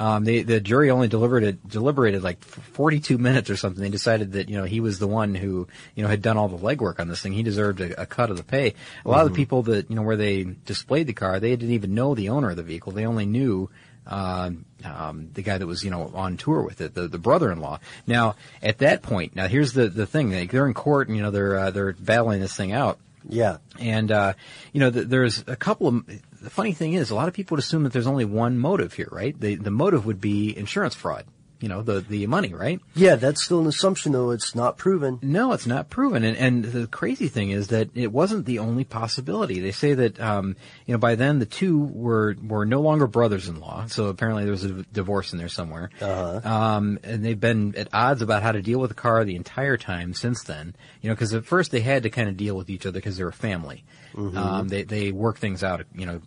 [0.00, 3.82] Um, they, the jury only deliberated, deliberated like 42 minutes or something.
[3.82, 6.46] They decided that, you know, he was the one who, you know, had done all
[6.48, 7.32] the legwork on this thing.
[7.32, 8.74] He deserved a, a cut of the pay.
[9.04, 9.36] A lot of the Mhm.
[9.36, 12.50] people that, you know, where they displayed the car, they didn't even know the owner
[12.50, 12.92] of the vehicle.
[12.92, 13.70] They only knew,
[14.06, 17.80] um, um, the guy that was, you know, on tour with it, the, the brother-in-law.
[18.06, 20.30] Now, at that point, now here's the, the thing.
[20.30, 22.98] They, they're in court and, you know, they're, uh, they're battling this thing out.
[23.28, 23.58] Yeah.
[23.78, 24.34] And, uh,
[24.72, 27.56] you know, th- there's a couple of, the funny thing is, a lot of people
[27.56, 29.38] would assume that there's only one motive here, right?
[29.38, 31.24] The, the motive would be insurance fraud.
[31.60, 32.80] You know, the, the money, right?
[32.94, 34.30] Yeah, that's still an assumption, though.
[34.30, 35.18] It's not proven.
[35.22, 36.22] No, it's not proven.
[36.22, 39.58] And, and the crazy thing is that it wasn't the only possibility.
[39.58, 40.54] They say that, um,
[40.86, 43.86] you know, by then the two were, were no longer brothers-in-law.
[43.86, 45.90] So apparently there was a divorce in there somewhere.
[46.00, 46.40] Uh-huh.
[46.48, 49.76] Um, and they've been at odds about how to deal with the car the entire
[49.76, 50.76] time since then.
[51.02, 53.16] You know, because at first they had to kind of deal with each other because
[53.16, 53.84] they were family.
[54.14, 54.38] Mm-hmm.
[54.38, 56.20] Um, they they work things out, you know,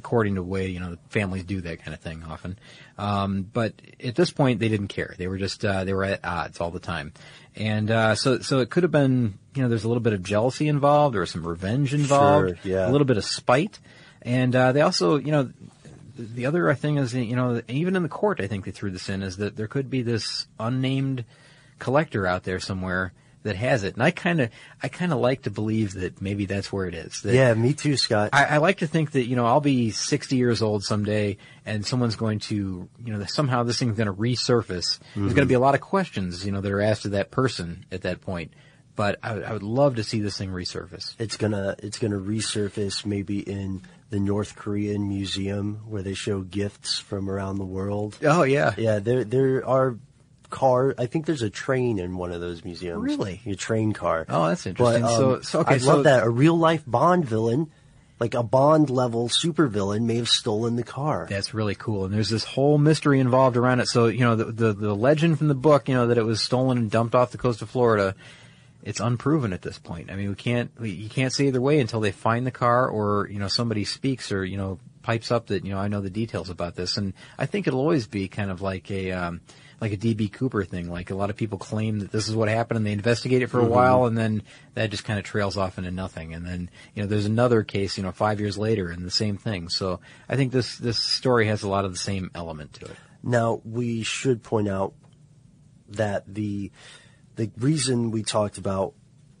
[0.00, 2.58] according to the way you know families do that kind of thing often.
[2.98, 5.14] Um, but at this point, they didn't care.
[5.16, 7.12] They were just uh, they were at odds all the time,
[7.54, 10.22] and uh, so so it could have been you know there's a little bit of
[10.22, 12.88] jealousy involved or some revenge involved, Sure, yeah.
[12.88, 13.78] a little bit of spite,
[14.22, 15.50] and uh, they also you know
[16.16, 19.08] the other thing is, you know, even in the court, I think they threw this
[19.08, 21.24] in, is that there could be this unnamed
[21.78, 23.12] collector out there somewhere
[23.42, 23.94] that has it.
[23.94, 24.50] And I kind of,
[24.82, 27.24] I kind of like to believe that maybe that's where it is.
[27.24, 28.30] Yeah, me too, Scott.
[28.32, 31.86] I, I like to think that, you know, I'll be 60 years old someday and
[31.86, 34.98] someone's going to, you know, somehow this thing's going to resurface.
[34.98, 35.20] Mm-hmm.
[35.22, 37.30] There's going to be a lot of questions, you know, that are asked of that
[37.30, 38.52] person at that point.
[38.96, 41.14] But I, would- I would love to see this thing resurface.
[41.18, 46.98] It's gonna it's gonna resurface maybe in the North Korean museum where they show gifts
[46.98, 48.18] from around the world.
[48.22, 48.98] Oh yeah, yeah.
[48.98, 49.96] There there are
[50.50, 50.94] car.
[50.98, 53.02] I think there's a train in one of those museums.
[53.02, 53.40] Really?
[53.46, 54.26] a train car.
[54.28, 55.02] Oh, that's interesting.
[55.02, 56.24] But, um, So- so, okay, I'd so- love that.
[56.24, 57.70] A real life Bond villain,
[58.18, 61.26] like a Bond level supervillain, may have stolen the car.
[61.30, 62.04] That's really cool.
[62.04, 63.88] And there's this whole mystery involved around it.
[63.88, 66.40] So, you know, the, the, the legend from the book, you know, that it was
[66.42, 68.14] stolen and dumped off the coast of Florida,
[68.82, 70.10] it's unproven at this point.
[70.10, 72.88] I mean, we can't, we, you can't say either way until they find the car
[72.88, 76.00] or, you know, somebody speaks or, you know, pipes up that, you know, I know
[76.02, 76.96] the details about this.
[76.98, 79.40] And I think it'll always be kind of like a, um,
[79.80, 80.90] like a DB Cooper thing.
[80.90, 83.46] Like a lot of people claim that this is what happened and they investigate it
[83.48, 83.68] for a Mhm.
[83.70, 84.42] while and then
[84.74, 86.34] that just kind of trails off into nothing.
[86.34, 89.36] And then, you know, there's another case, you know, five years later and the same
[89.38, 89.68] thing.
[89.68, 92.96] So I think this, this story has a lot of the same element to it.
[93.22, 94.94] Now we should point out
[95.88, 96.70] that the
[97.36, 98.92] the reason we talked about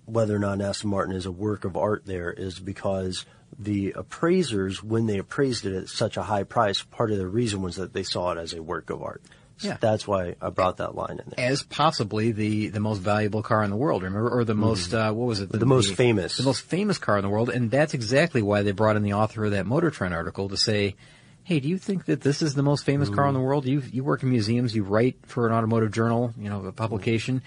[0.06, 3.26] whether or not Aston Martin is a work of art there is because
[3.58, 7.60] the appraisers, when they appraised it at such a high price, part of the reason
[7.62, 9.22] was that they saw it as a work of art.
[9.60, 9.76] So Yeah.
[9.78, 11.50] that's why I brought that line in there.
[11.50, 14.30] As possibly the, the most valuable car in the world, remember?
[14.30, 15.50] Or the most, uh, what was it?
[15.50, 15.58] Mm-hmm.
[15.58, 16.36] The most famous.
[16.38, 17.50] The most famous car in the world.
[17.50, 20.56] And that's exactly why they brought in the author of that Motor Trend article to
[20.56, 20.96] say,
[21.44, 23.66] hey, do you think that this is the most famous car in the world?
[23.66, 27.42] You, you work in museums, you write for an automotive journal, you know, a publication.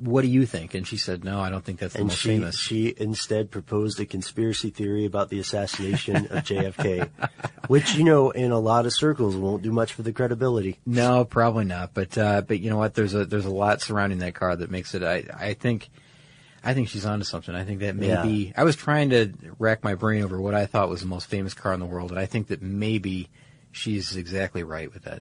[0.00, 0.74] What do you think?
[0.74, 2.56] And she said, no, I don't think that's the And most she, famous.
[2.58, 7.08] she instead proposed a conspiracy theory about the assassination of JFK,
[7.68, 10.78] which, you know, in a lot of circles won't do much for the credibility.
[10.86, 11.94] No, probably not.
[11.94, 12.94] But uh, but you know what?
[12.94, 15.02] There's a there's a lot surrounding that car that makes it.
[15.02, 15.88] I I think
[16.62, 17.54] I think she's onto something.
[17.54, 18.22] I think that Yeah.
[18.22, 21.26] maybe I was trying to rack my brain over what I thought was the most
[21.26, 23.28] famous car in the world, and I think that maybe
[23.72, 25.22] she's exactly right with that.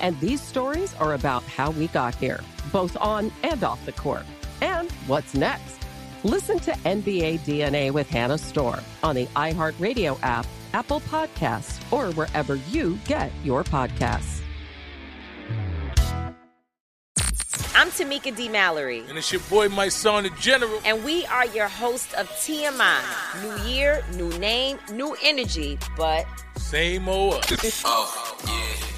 [0.00, 2.40] And these stories are about how we got here,
[2.72, 4.24] both on and off the court.
[4.60, 5.78] And what's next?
[6.24, 12.56] Listen to NBA DNA with Hannah Storm on the iHeartRadio app, Apple Podcasts, or wherever
[12.70, 14.42] you get your podcasts.
[17.74, 18.48] I'm Tamika D.
[18.48, 19.04] Mallory.
[19.08, 20.80] And it's your boy, Mysonne, the general.
[20.84, 23.00] And we are your host of TMI.
[23.40, 26.26] New year, new name, new energy, but.
[26.56, 27.82] Same old us.
[27.86, 28.97] oh, yeah.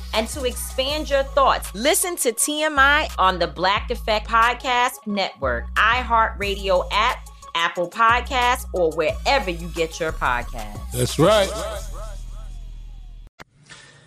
[0.13, 1.73] and to expand your thoughts.
[1.73, 9.49] Listen to TMI on the Black Effect Podcast Network, iHeartRadio app, Apple Podcasts, or wherever
[9.49, 10.91] you get your podcasts.
[10.91, 11.49] That's right.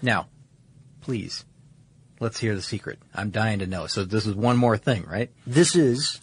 [0.02, 0.28] Now,
[1.00, 1.44] please,
[2.20, 2.98] let's hear the secret.
[3.14, 3.86] I'm dying to know.
[3.86, 5.30] So this is one more thing, right?
[5.46, 6.20] This is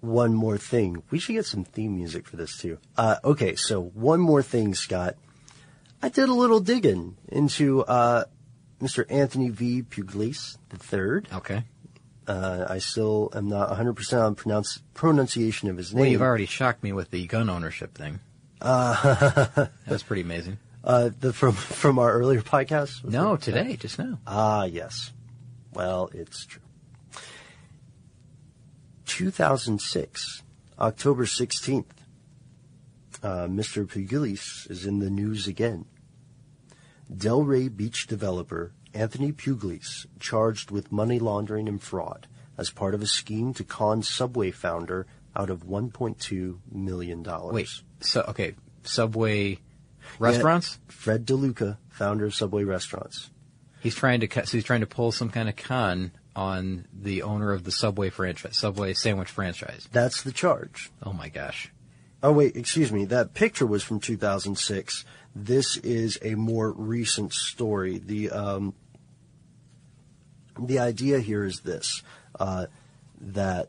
[0.00, 1.02] one more thing.
[1.10, 2.78] We should get some theme music for this too.
[2.96, 5.16] Uh, okay, so one more thing, Scott.
[6.02, 8.24] I did a little digging into uh,
[8.80, 9.04] Mr.
[9.10, 9.82] Anthony V.
[9.82, 11.36] Pugliese III.
[11.38, 11.64] Okay.
[12.26, 16.00] Uh, I still am not 100% on pronounce, pronunciation of his name.
[16.02, 18.20] Well, you've already shocked me with the gun ownership thing.
[18.60, 20.58] Uh, That's pretty amazing.
[20.82, 23.04] Uh, the from from our earlier podcast.
[23.04, 23.42] No, it?
[23.42, 24.18] today, just now.
[24.26, 25.12] Ah, yes.
[25.74, 26.62] Well, it's true.
[29.06, 30.42] 2006,
[30.78, 31.84] October 16th.
[33.22, 33.86] Uh, Mr.
[33.86, 35.84] Pugliese is in the news again.
[37.12, 43.06] Delray Beach developer Anthony Pugliese charged with money laundering and fraud as part of a
[43.06, 47.54] scheme to con Subway founder out of 1.2 million dollars.
[47.54, 47.68] Wait,
[48.00, 49.58] so okay, Subway
[50.18, 50.78] restaurants.
[50.86, 53.30] Yeah, Fred DeLuca, founder of Subway Restaurants.
[53.80, 54.48] He's trying to cut.
[54.48, 58.10] So he's trying to pull some kind of con on the owner of the Subway
[58.10, 59.88] franchise, Subway sandwich franchise.
[59.92, 60.90] That's the charge.
[61.02, 61.72] Oh my gosh.
[62.22, 63.06] Oh wait, excuse me.
[63.06, 65.04] That picture was from 2006.
[65.34, 67.98] This is a more recent story.
[67.98, 68.74] The um,
[70.58, 72.02] the idea here is this:
[72.38, 72.66] uh,
[73.20, 73.68] that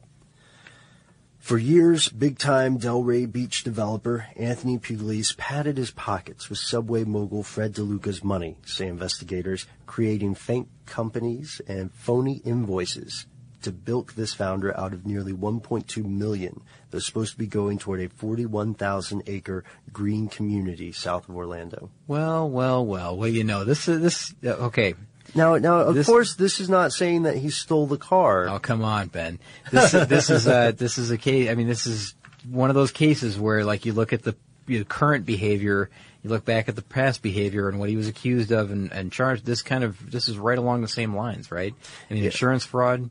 [1.41, 7.73] for years, big-time Delray Beach developer Anthony Pugliese padded his pockets with Subway mogul Fred
[7.73, 13.25] DeLuca's money, say investigators, creating fake companies and phony invoices
[13.63, 17.77] to bilk this founder out of nearly 1.2 million that was supposed to be going
[17.77, 21.89] toward a 41,000 acre green community south of Orlando.
[22.07, 23.15] Well, well, well.
[23.17, 24.33] Well, you know, this is this.
[24.45, 24.95] uh, Okay.
[25.33, 28.47] Now, now, of This- course, this is not saying that he stole the car.
[28.49, 29.39] Oh, come on, Ben.
[29.71, 31.49] This this is a this is a case.
[31.49, 32.15] I mean, this is
[32.49, 34.35] one of those cases where, like, you look at the
[34.67, 35.89] you know, current behavior,
[36.23, 39.11] you look back at the past behavior and what he was accused of and, and
[39.11, 39.45] charged.
[39.45, 41.73] This kind of this is right along the same lines, right?
[42.09, 43.09] I mean, insurance fraud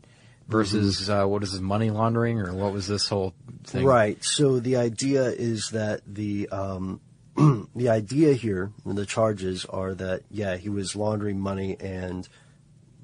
[0.50, 3.34] versus uh, what is this money laundering or what was this whole
[3.64, 3.84] thing?
[3.84, 4.22] Right.
[4.24, 7.00] So the idea is that the um,
[7.74, 12.28] the idea here, the charges are that yeah, he was laundering money and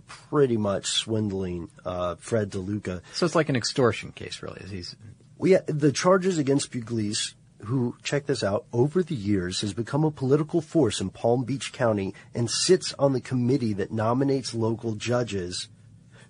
[0.07, 3.03] pretty much swindling uh, Fred DeLuca.
[3.13, 4.63] So it's like an extortion case, really.
[4.69, 4.97] He's
[5.39, 7.35] Well, yeah, the charges against Pugliese,
[7.65, 11.73] who check this out, over the years has become a political force in Palm Beach
[11.73, 15.69] County and sits on the committee that nominates local judges.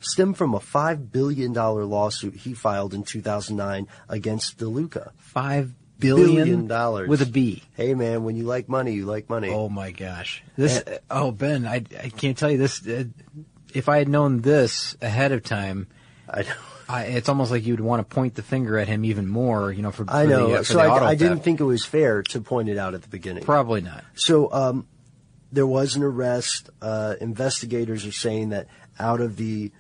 [0.07, 5.11] Stem from a five billion dollar lawsuit he filed in 2009 against DeLuca.
[5.17, 7.63] Five billion dollars with a B.
[7.75, 9.51] Hey man, when you like money, you like money.
[9.51, 10.43] Oh my gosh!
[10.57, 10.83] This.
[11.11, 12.87] oh Ben, I I can't tell you this.
[12.87, 13.05] Uh,
[13.75, 15.89] if I had known this ahead of time,
[16.29, 16.55] I know.
[16.89, 19.73] I, it's almost like you'd want to point the finger at him even more.
[19.73, 20.49] You know, for, for I know.
[20.49, 22.95] The, uh, for so I, I didn't think it was fair to point it out
[22.95, 23.43] at the beginning.
[23.43, 24.05] Probably not.
[24.15, 24.87] So um,
[25.51, 26.71] there was an arrest.
[26.81, 29.73] Uh, investigators are saying that out of the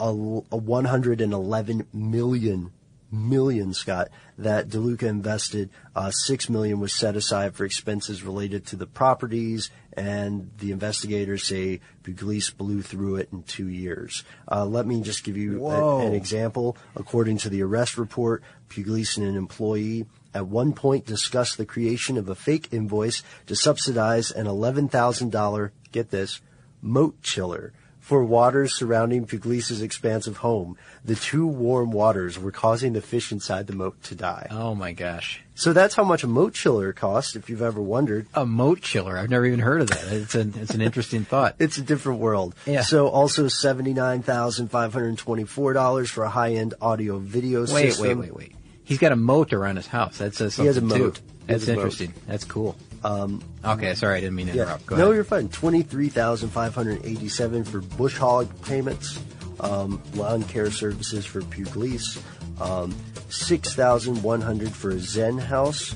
[0.00, 2.72] uh, 111 million
[3.14, 8.76] million Scott that DeLuca invested, uh, six million was set aside for expenses related to
[8.76, 14.24] the properties, and the investigators say Pugliese blew through it in two years.
[14.50, 16.76] Uh, let me just give you a- an example.
[16.96, 22.18] According to the arrest report, Pugliese and an employee at one point discussed the creation
[22.18, 26.40] of a fake invoice to subsidize an $11,000, get this,
[26.82, 27.72] moat chiller
[28.04, 30.76] for waters surrounding Pugliese's expansive home.
[31.06, 34.46] The two warm waters were causing the fish inside the moat to die.
[34.50, 35.40] Oh my gosh!
[35.54, 38.26] So that's how much a moat chiller costs, if you've ever wondered.
[38.34, 39.16] A moat chiller?
[39.16, 40.04] I've never even heard of that.
[40.12, 41.56] It's an it's an interesting thought.
[41.58, 42.54] It's a different world.
[42.66, 42.82] Yeah.
[42.82, 48.06] So also seventy-nine thousand five hundred twenty-four dollars for a high-end audio video Wait, system.
[48.06, 48.48] wait, wait, wait.
[48.50, 48.56] Wait.
[48.84, 50.18] He's got a moat around his house.
[50.18, 51.14] That says He something has a moat.
[51.14, 51.22] too.
[51.46, 51.78] He has That's a moat.
[51.80, 52.14] interesting.
[52.26, 52.76] That's cool.
[53.04, 54.86] Um, Okay, sorry, I didn't mean to interrupt.
[54.86, 55.14] Go no, ahead.
[55.14, 55.48] you're fine.
[55.48, 59.20] Twenty-three thousand five hundred eighty-seven for bush hog payments,
[59.60, 62.20] um, lawn care services for Pugliese,
[62.60, 62.94] um,
[63.28, 65.94] six thousand one hundred for a Zen house.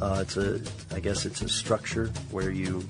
[0.00, 0.60] Uh, it's a,
[0.92, 2.84] I guess it's a structure where you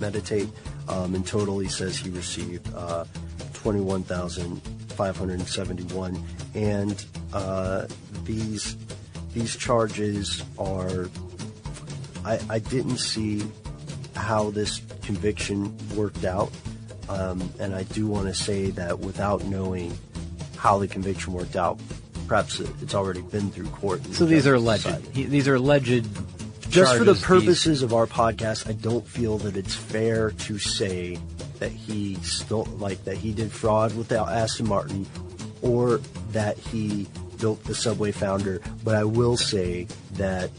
[0.00, 0.48] meditate.
[0.88, 3.04] Um, in total, he says he received uh,
[3.54, 4.60] twenty-one thousand
[4.90, 6.20] five hundred seventy-one,
[6.54, 7.86] and uh,
[8.24, 8.76] these
[9.32, 11.08] these charges are
[12.28, 13.42] I, I didn't see
[14.14, 16.50] how this conviction worked out.
[17.08, 19.96] Um, and I do want to say that without knowing
[20.56, 21.80] how the conviction worked out,
[22.26, 24.04] perhaps it's already been through court.
[24.12, 24.86] So these are alleged.
[25.14, 26.06] He, these are alleged.
[26.68, 30.32] Just for the charges, these- purposes of our podcast, I don't feel that it's fair
[30.32, 31.18] to say
[31.60, 35.06] that he stole, like that he did fraud with the Aston Martin,
[35.62, 36.02] or
[36.32, 37.06] that he
[37.40, 38.60] built the Subway founder.
[38.84, 40.50] But I will say that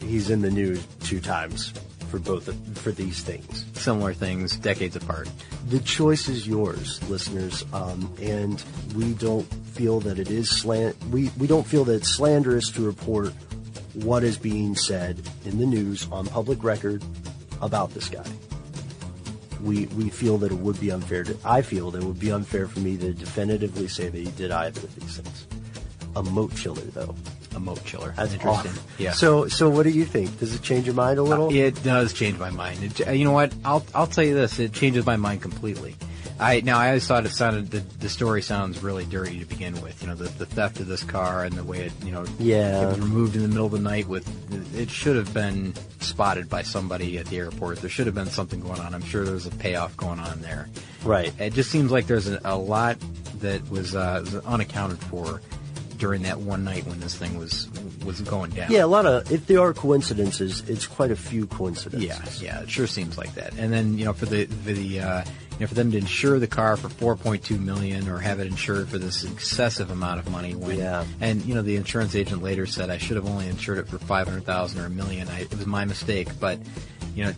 [0.00, 1.72] he's in the news two times
[2.14, 3.64] for both of, for these things.
[3.74, 5.28] Similar things, decades apart.
[5.68, 8.62] The choice is yours, listeners, um, and
[8.94, 9.42] we don't
[9.74, 10.96] feel that it is slant.
[11.10, 13.32] We we don't feel that it's slanderous to report
[13.94, 17.02] what is being said in the news on public record
[17.60, 18.26] about this guy.
[19.62, 21.36] We we feel that it would be unfair to.
[21.44, 24.50] I feel that it would be unfair for me to definitively say that he did
[24.50, 25.46] either of these things.
[26.16, 27.14] A moat chiller, though.
[27.54, 28.12] A moat chiller.
[28.16, 28.72] That's interesting.
[28.72, 28.84] awesome.
[28.98, 29.12] Yeah.
[29.12, 30.38] So so what do you think?
[30.40, 31.46] Does it change your mind a little?
[31.48, 32.82] Uh, It does change my mind.
[32.82, 33.54] It, uh, you know what?
[33.64, 34.58] I'll I'll tell you this.
[34.58, 35.94] It changes my mind completely.
[36.40, 39.80] I now I always thought it sounded the, the story sounds really dirty to begin
[39.82, 40.02] with.
[40.02, 42.82] You know the, the theft of this car and the way it you know Yeah.
[42.82, 44.26] it was removed in the middle of the night with
[44.76, 47.78] it should have been spotted by somebody at the airport.
[47.78, 48.94] There should have been something going on.
[48.96, 50.68] I'm sure there's a payoff going on there.
[51.04, 51.32] Right.
[51.40, 52.96] It just seems like there's a, a lot
[53.40, 55.40] that was, uh, was unaccounted for
[55.98, 57.68] during that one night when this thing was
[58.04, 58.70] was going down.
[58.70, 59.30] Yeah, a lot of.
[59.32, 62.42] If there are coincidences, it's quite a few coincidences.
[62.42, 63.54] Yeah, yeah, it sure seems like that.
[63.58, 66.38] And then you know, for the for the uh, you know, for them to insure
[66.38, 70.54] the car for 4.2 million or have it insured for this excessive amount of money,
[70.54, 71.04] when Yeah.
[71.20, 73.98] and you know, the insurance agent later said I should have only insured it for
[73.98, 75.28] 500,000 or a million.
[75.28, 76.58] I, it was my mistake, but
[77.14, 77.32] you know.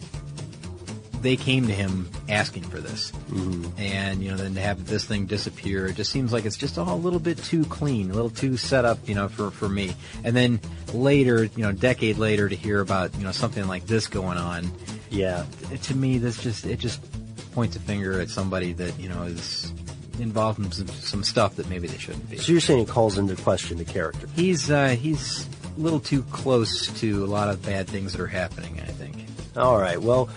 [1.23, 3.71] They came to him asking for this, Mhm.
[3.79, 6.79] and you know, then to have this thing disappear, it just seems like it's just
[6.79, 9.69] all a little bit too clean, a little too set up, you know, for for
[9.69, 9.95] me.
[10.25, 10.61] And then
[10.93, 14.39] later, you know, a decade later, to hear about you know something like this going
[14.39, 14.71] on,
[15.11, 15.45] yeah,
[15.85, 17.01] to me, this just it just
[17.53, 19.73] points a finger at somebody that you know is
[20.21, 22.37] involved in some, some stuff that maybe they shouldn't be.
[22.39, 24.29] So you're saying it calls into question the character?
[24.37, 25.47] He's uh, he's
[25.77, 28.81] a little too close to a lot of bad things that are happening.
[28.81, 29.25] I think.
[29.57, 30.01] All right.
[30.01, 30.29] Well,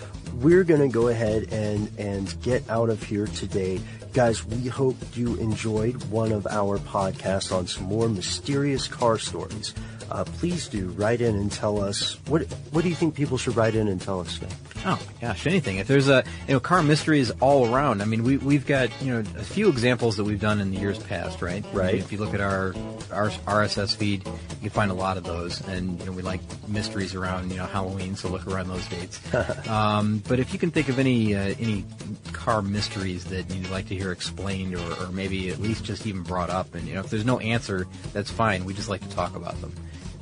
[0.41, 3.79] we're going to go ahead and and get out of here today.
[4.13, 9.73] Guys, we hope you enjoyed one of our podcasts on some more mysterious car stories.
[10.09, 13.55] Uh, please do write in and tell us what what do you think people should
[13.55, 14.39] write in and tell us?
[14.85, 15.77] Oh my gosh, anything.
[15.77, 18.01] If there's a you know car mysteries all around.
[18.01, 20.77] I mean, we we've got you know a few examples that we've done in the
[20.77, 21.65] years past, right?
[21.73, 21.89] Right.
[21.89, 22.73] I mean, if you look at our
[23.11, 26.39] our RSS feed, you can find a lot of those, and you know we like
[26.69, 29.19] mysteries around you know Halloween, so look around those dates.
[29.69, 31.85] um, but if you can think of any uh, any
[32.31, 36.23] car mysteries that you'd like to hear explained, or, or maybe at least just even
[36.23, 38.63] brought up, and you know if there's no answer, that's fine.
[38.63, 39.73] We just like to talk about them.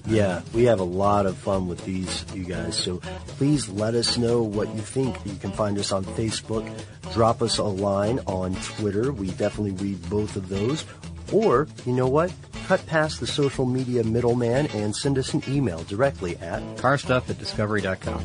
[0.08, 2.78] Yeah, we have a lot of fun with these, you guys.
[2.78, 2.98] So
[3.38, 5.18] please let us know what you think.
[5.26, 6.66] You can find us on Facebook.
[7.14, 9.12] Drop us a line on Twitter.
[9.12, 10.86] We definitely read both of those.
[11.34, 12.32] Or, you know what?
[12.68, 17.38] Cut past the social media middleman and send us an email directly at carstuff at
[17.38, 18.24] discovery.com.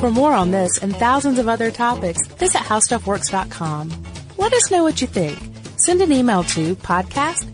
[0.00, 4.04] For more on this and thousands of other topics, visit howstuffworks.com.
[4.36, 5.38] Let us know what you think.
[5.76, 7.53] Send an email to podcast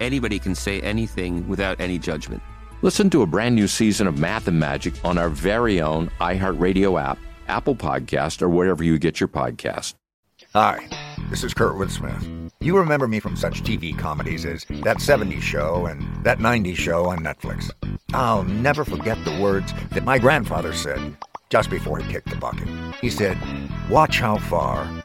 [0.00, 2.42] anybody can say anything without any judgment.
[2.82, 7.00] Listen to a brand new season of Math and Magic on our very own iHeartRadio
[7.02, 7.18] app,
[7.48, 9.94] Apple Podcast, or wherever you get your podcast.
[10.52, 10.86] Hi,
[11.30, 12.52] this is Kurtwood Smith.
[12.60, 17.06] You remember me from such TV comedies as That 70s Show and That 90s Show
[17.06, 17.70] on Netflix.
[18.14, 21.16] I'll never forget the words that my grandfather said
[21.48, 22.68] just before he kicked the bucket.
[23.00, 23.38] He said,
[23.90, 25.04] Watch how far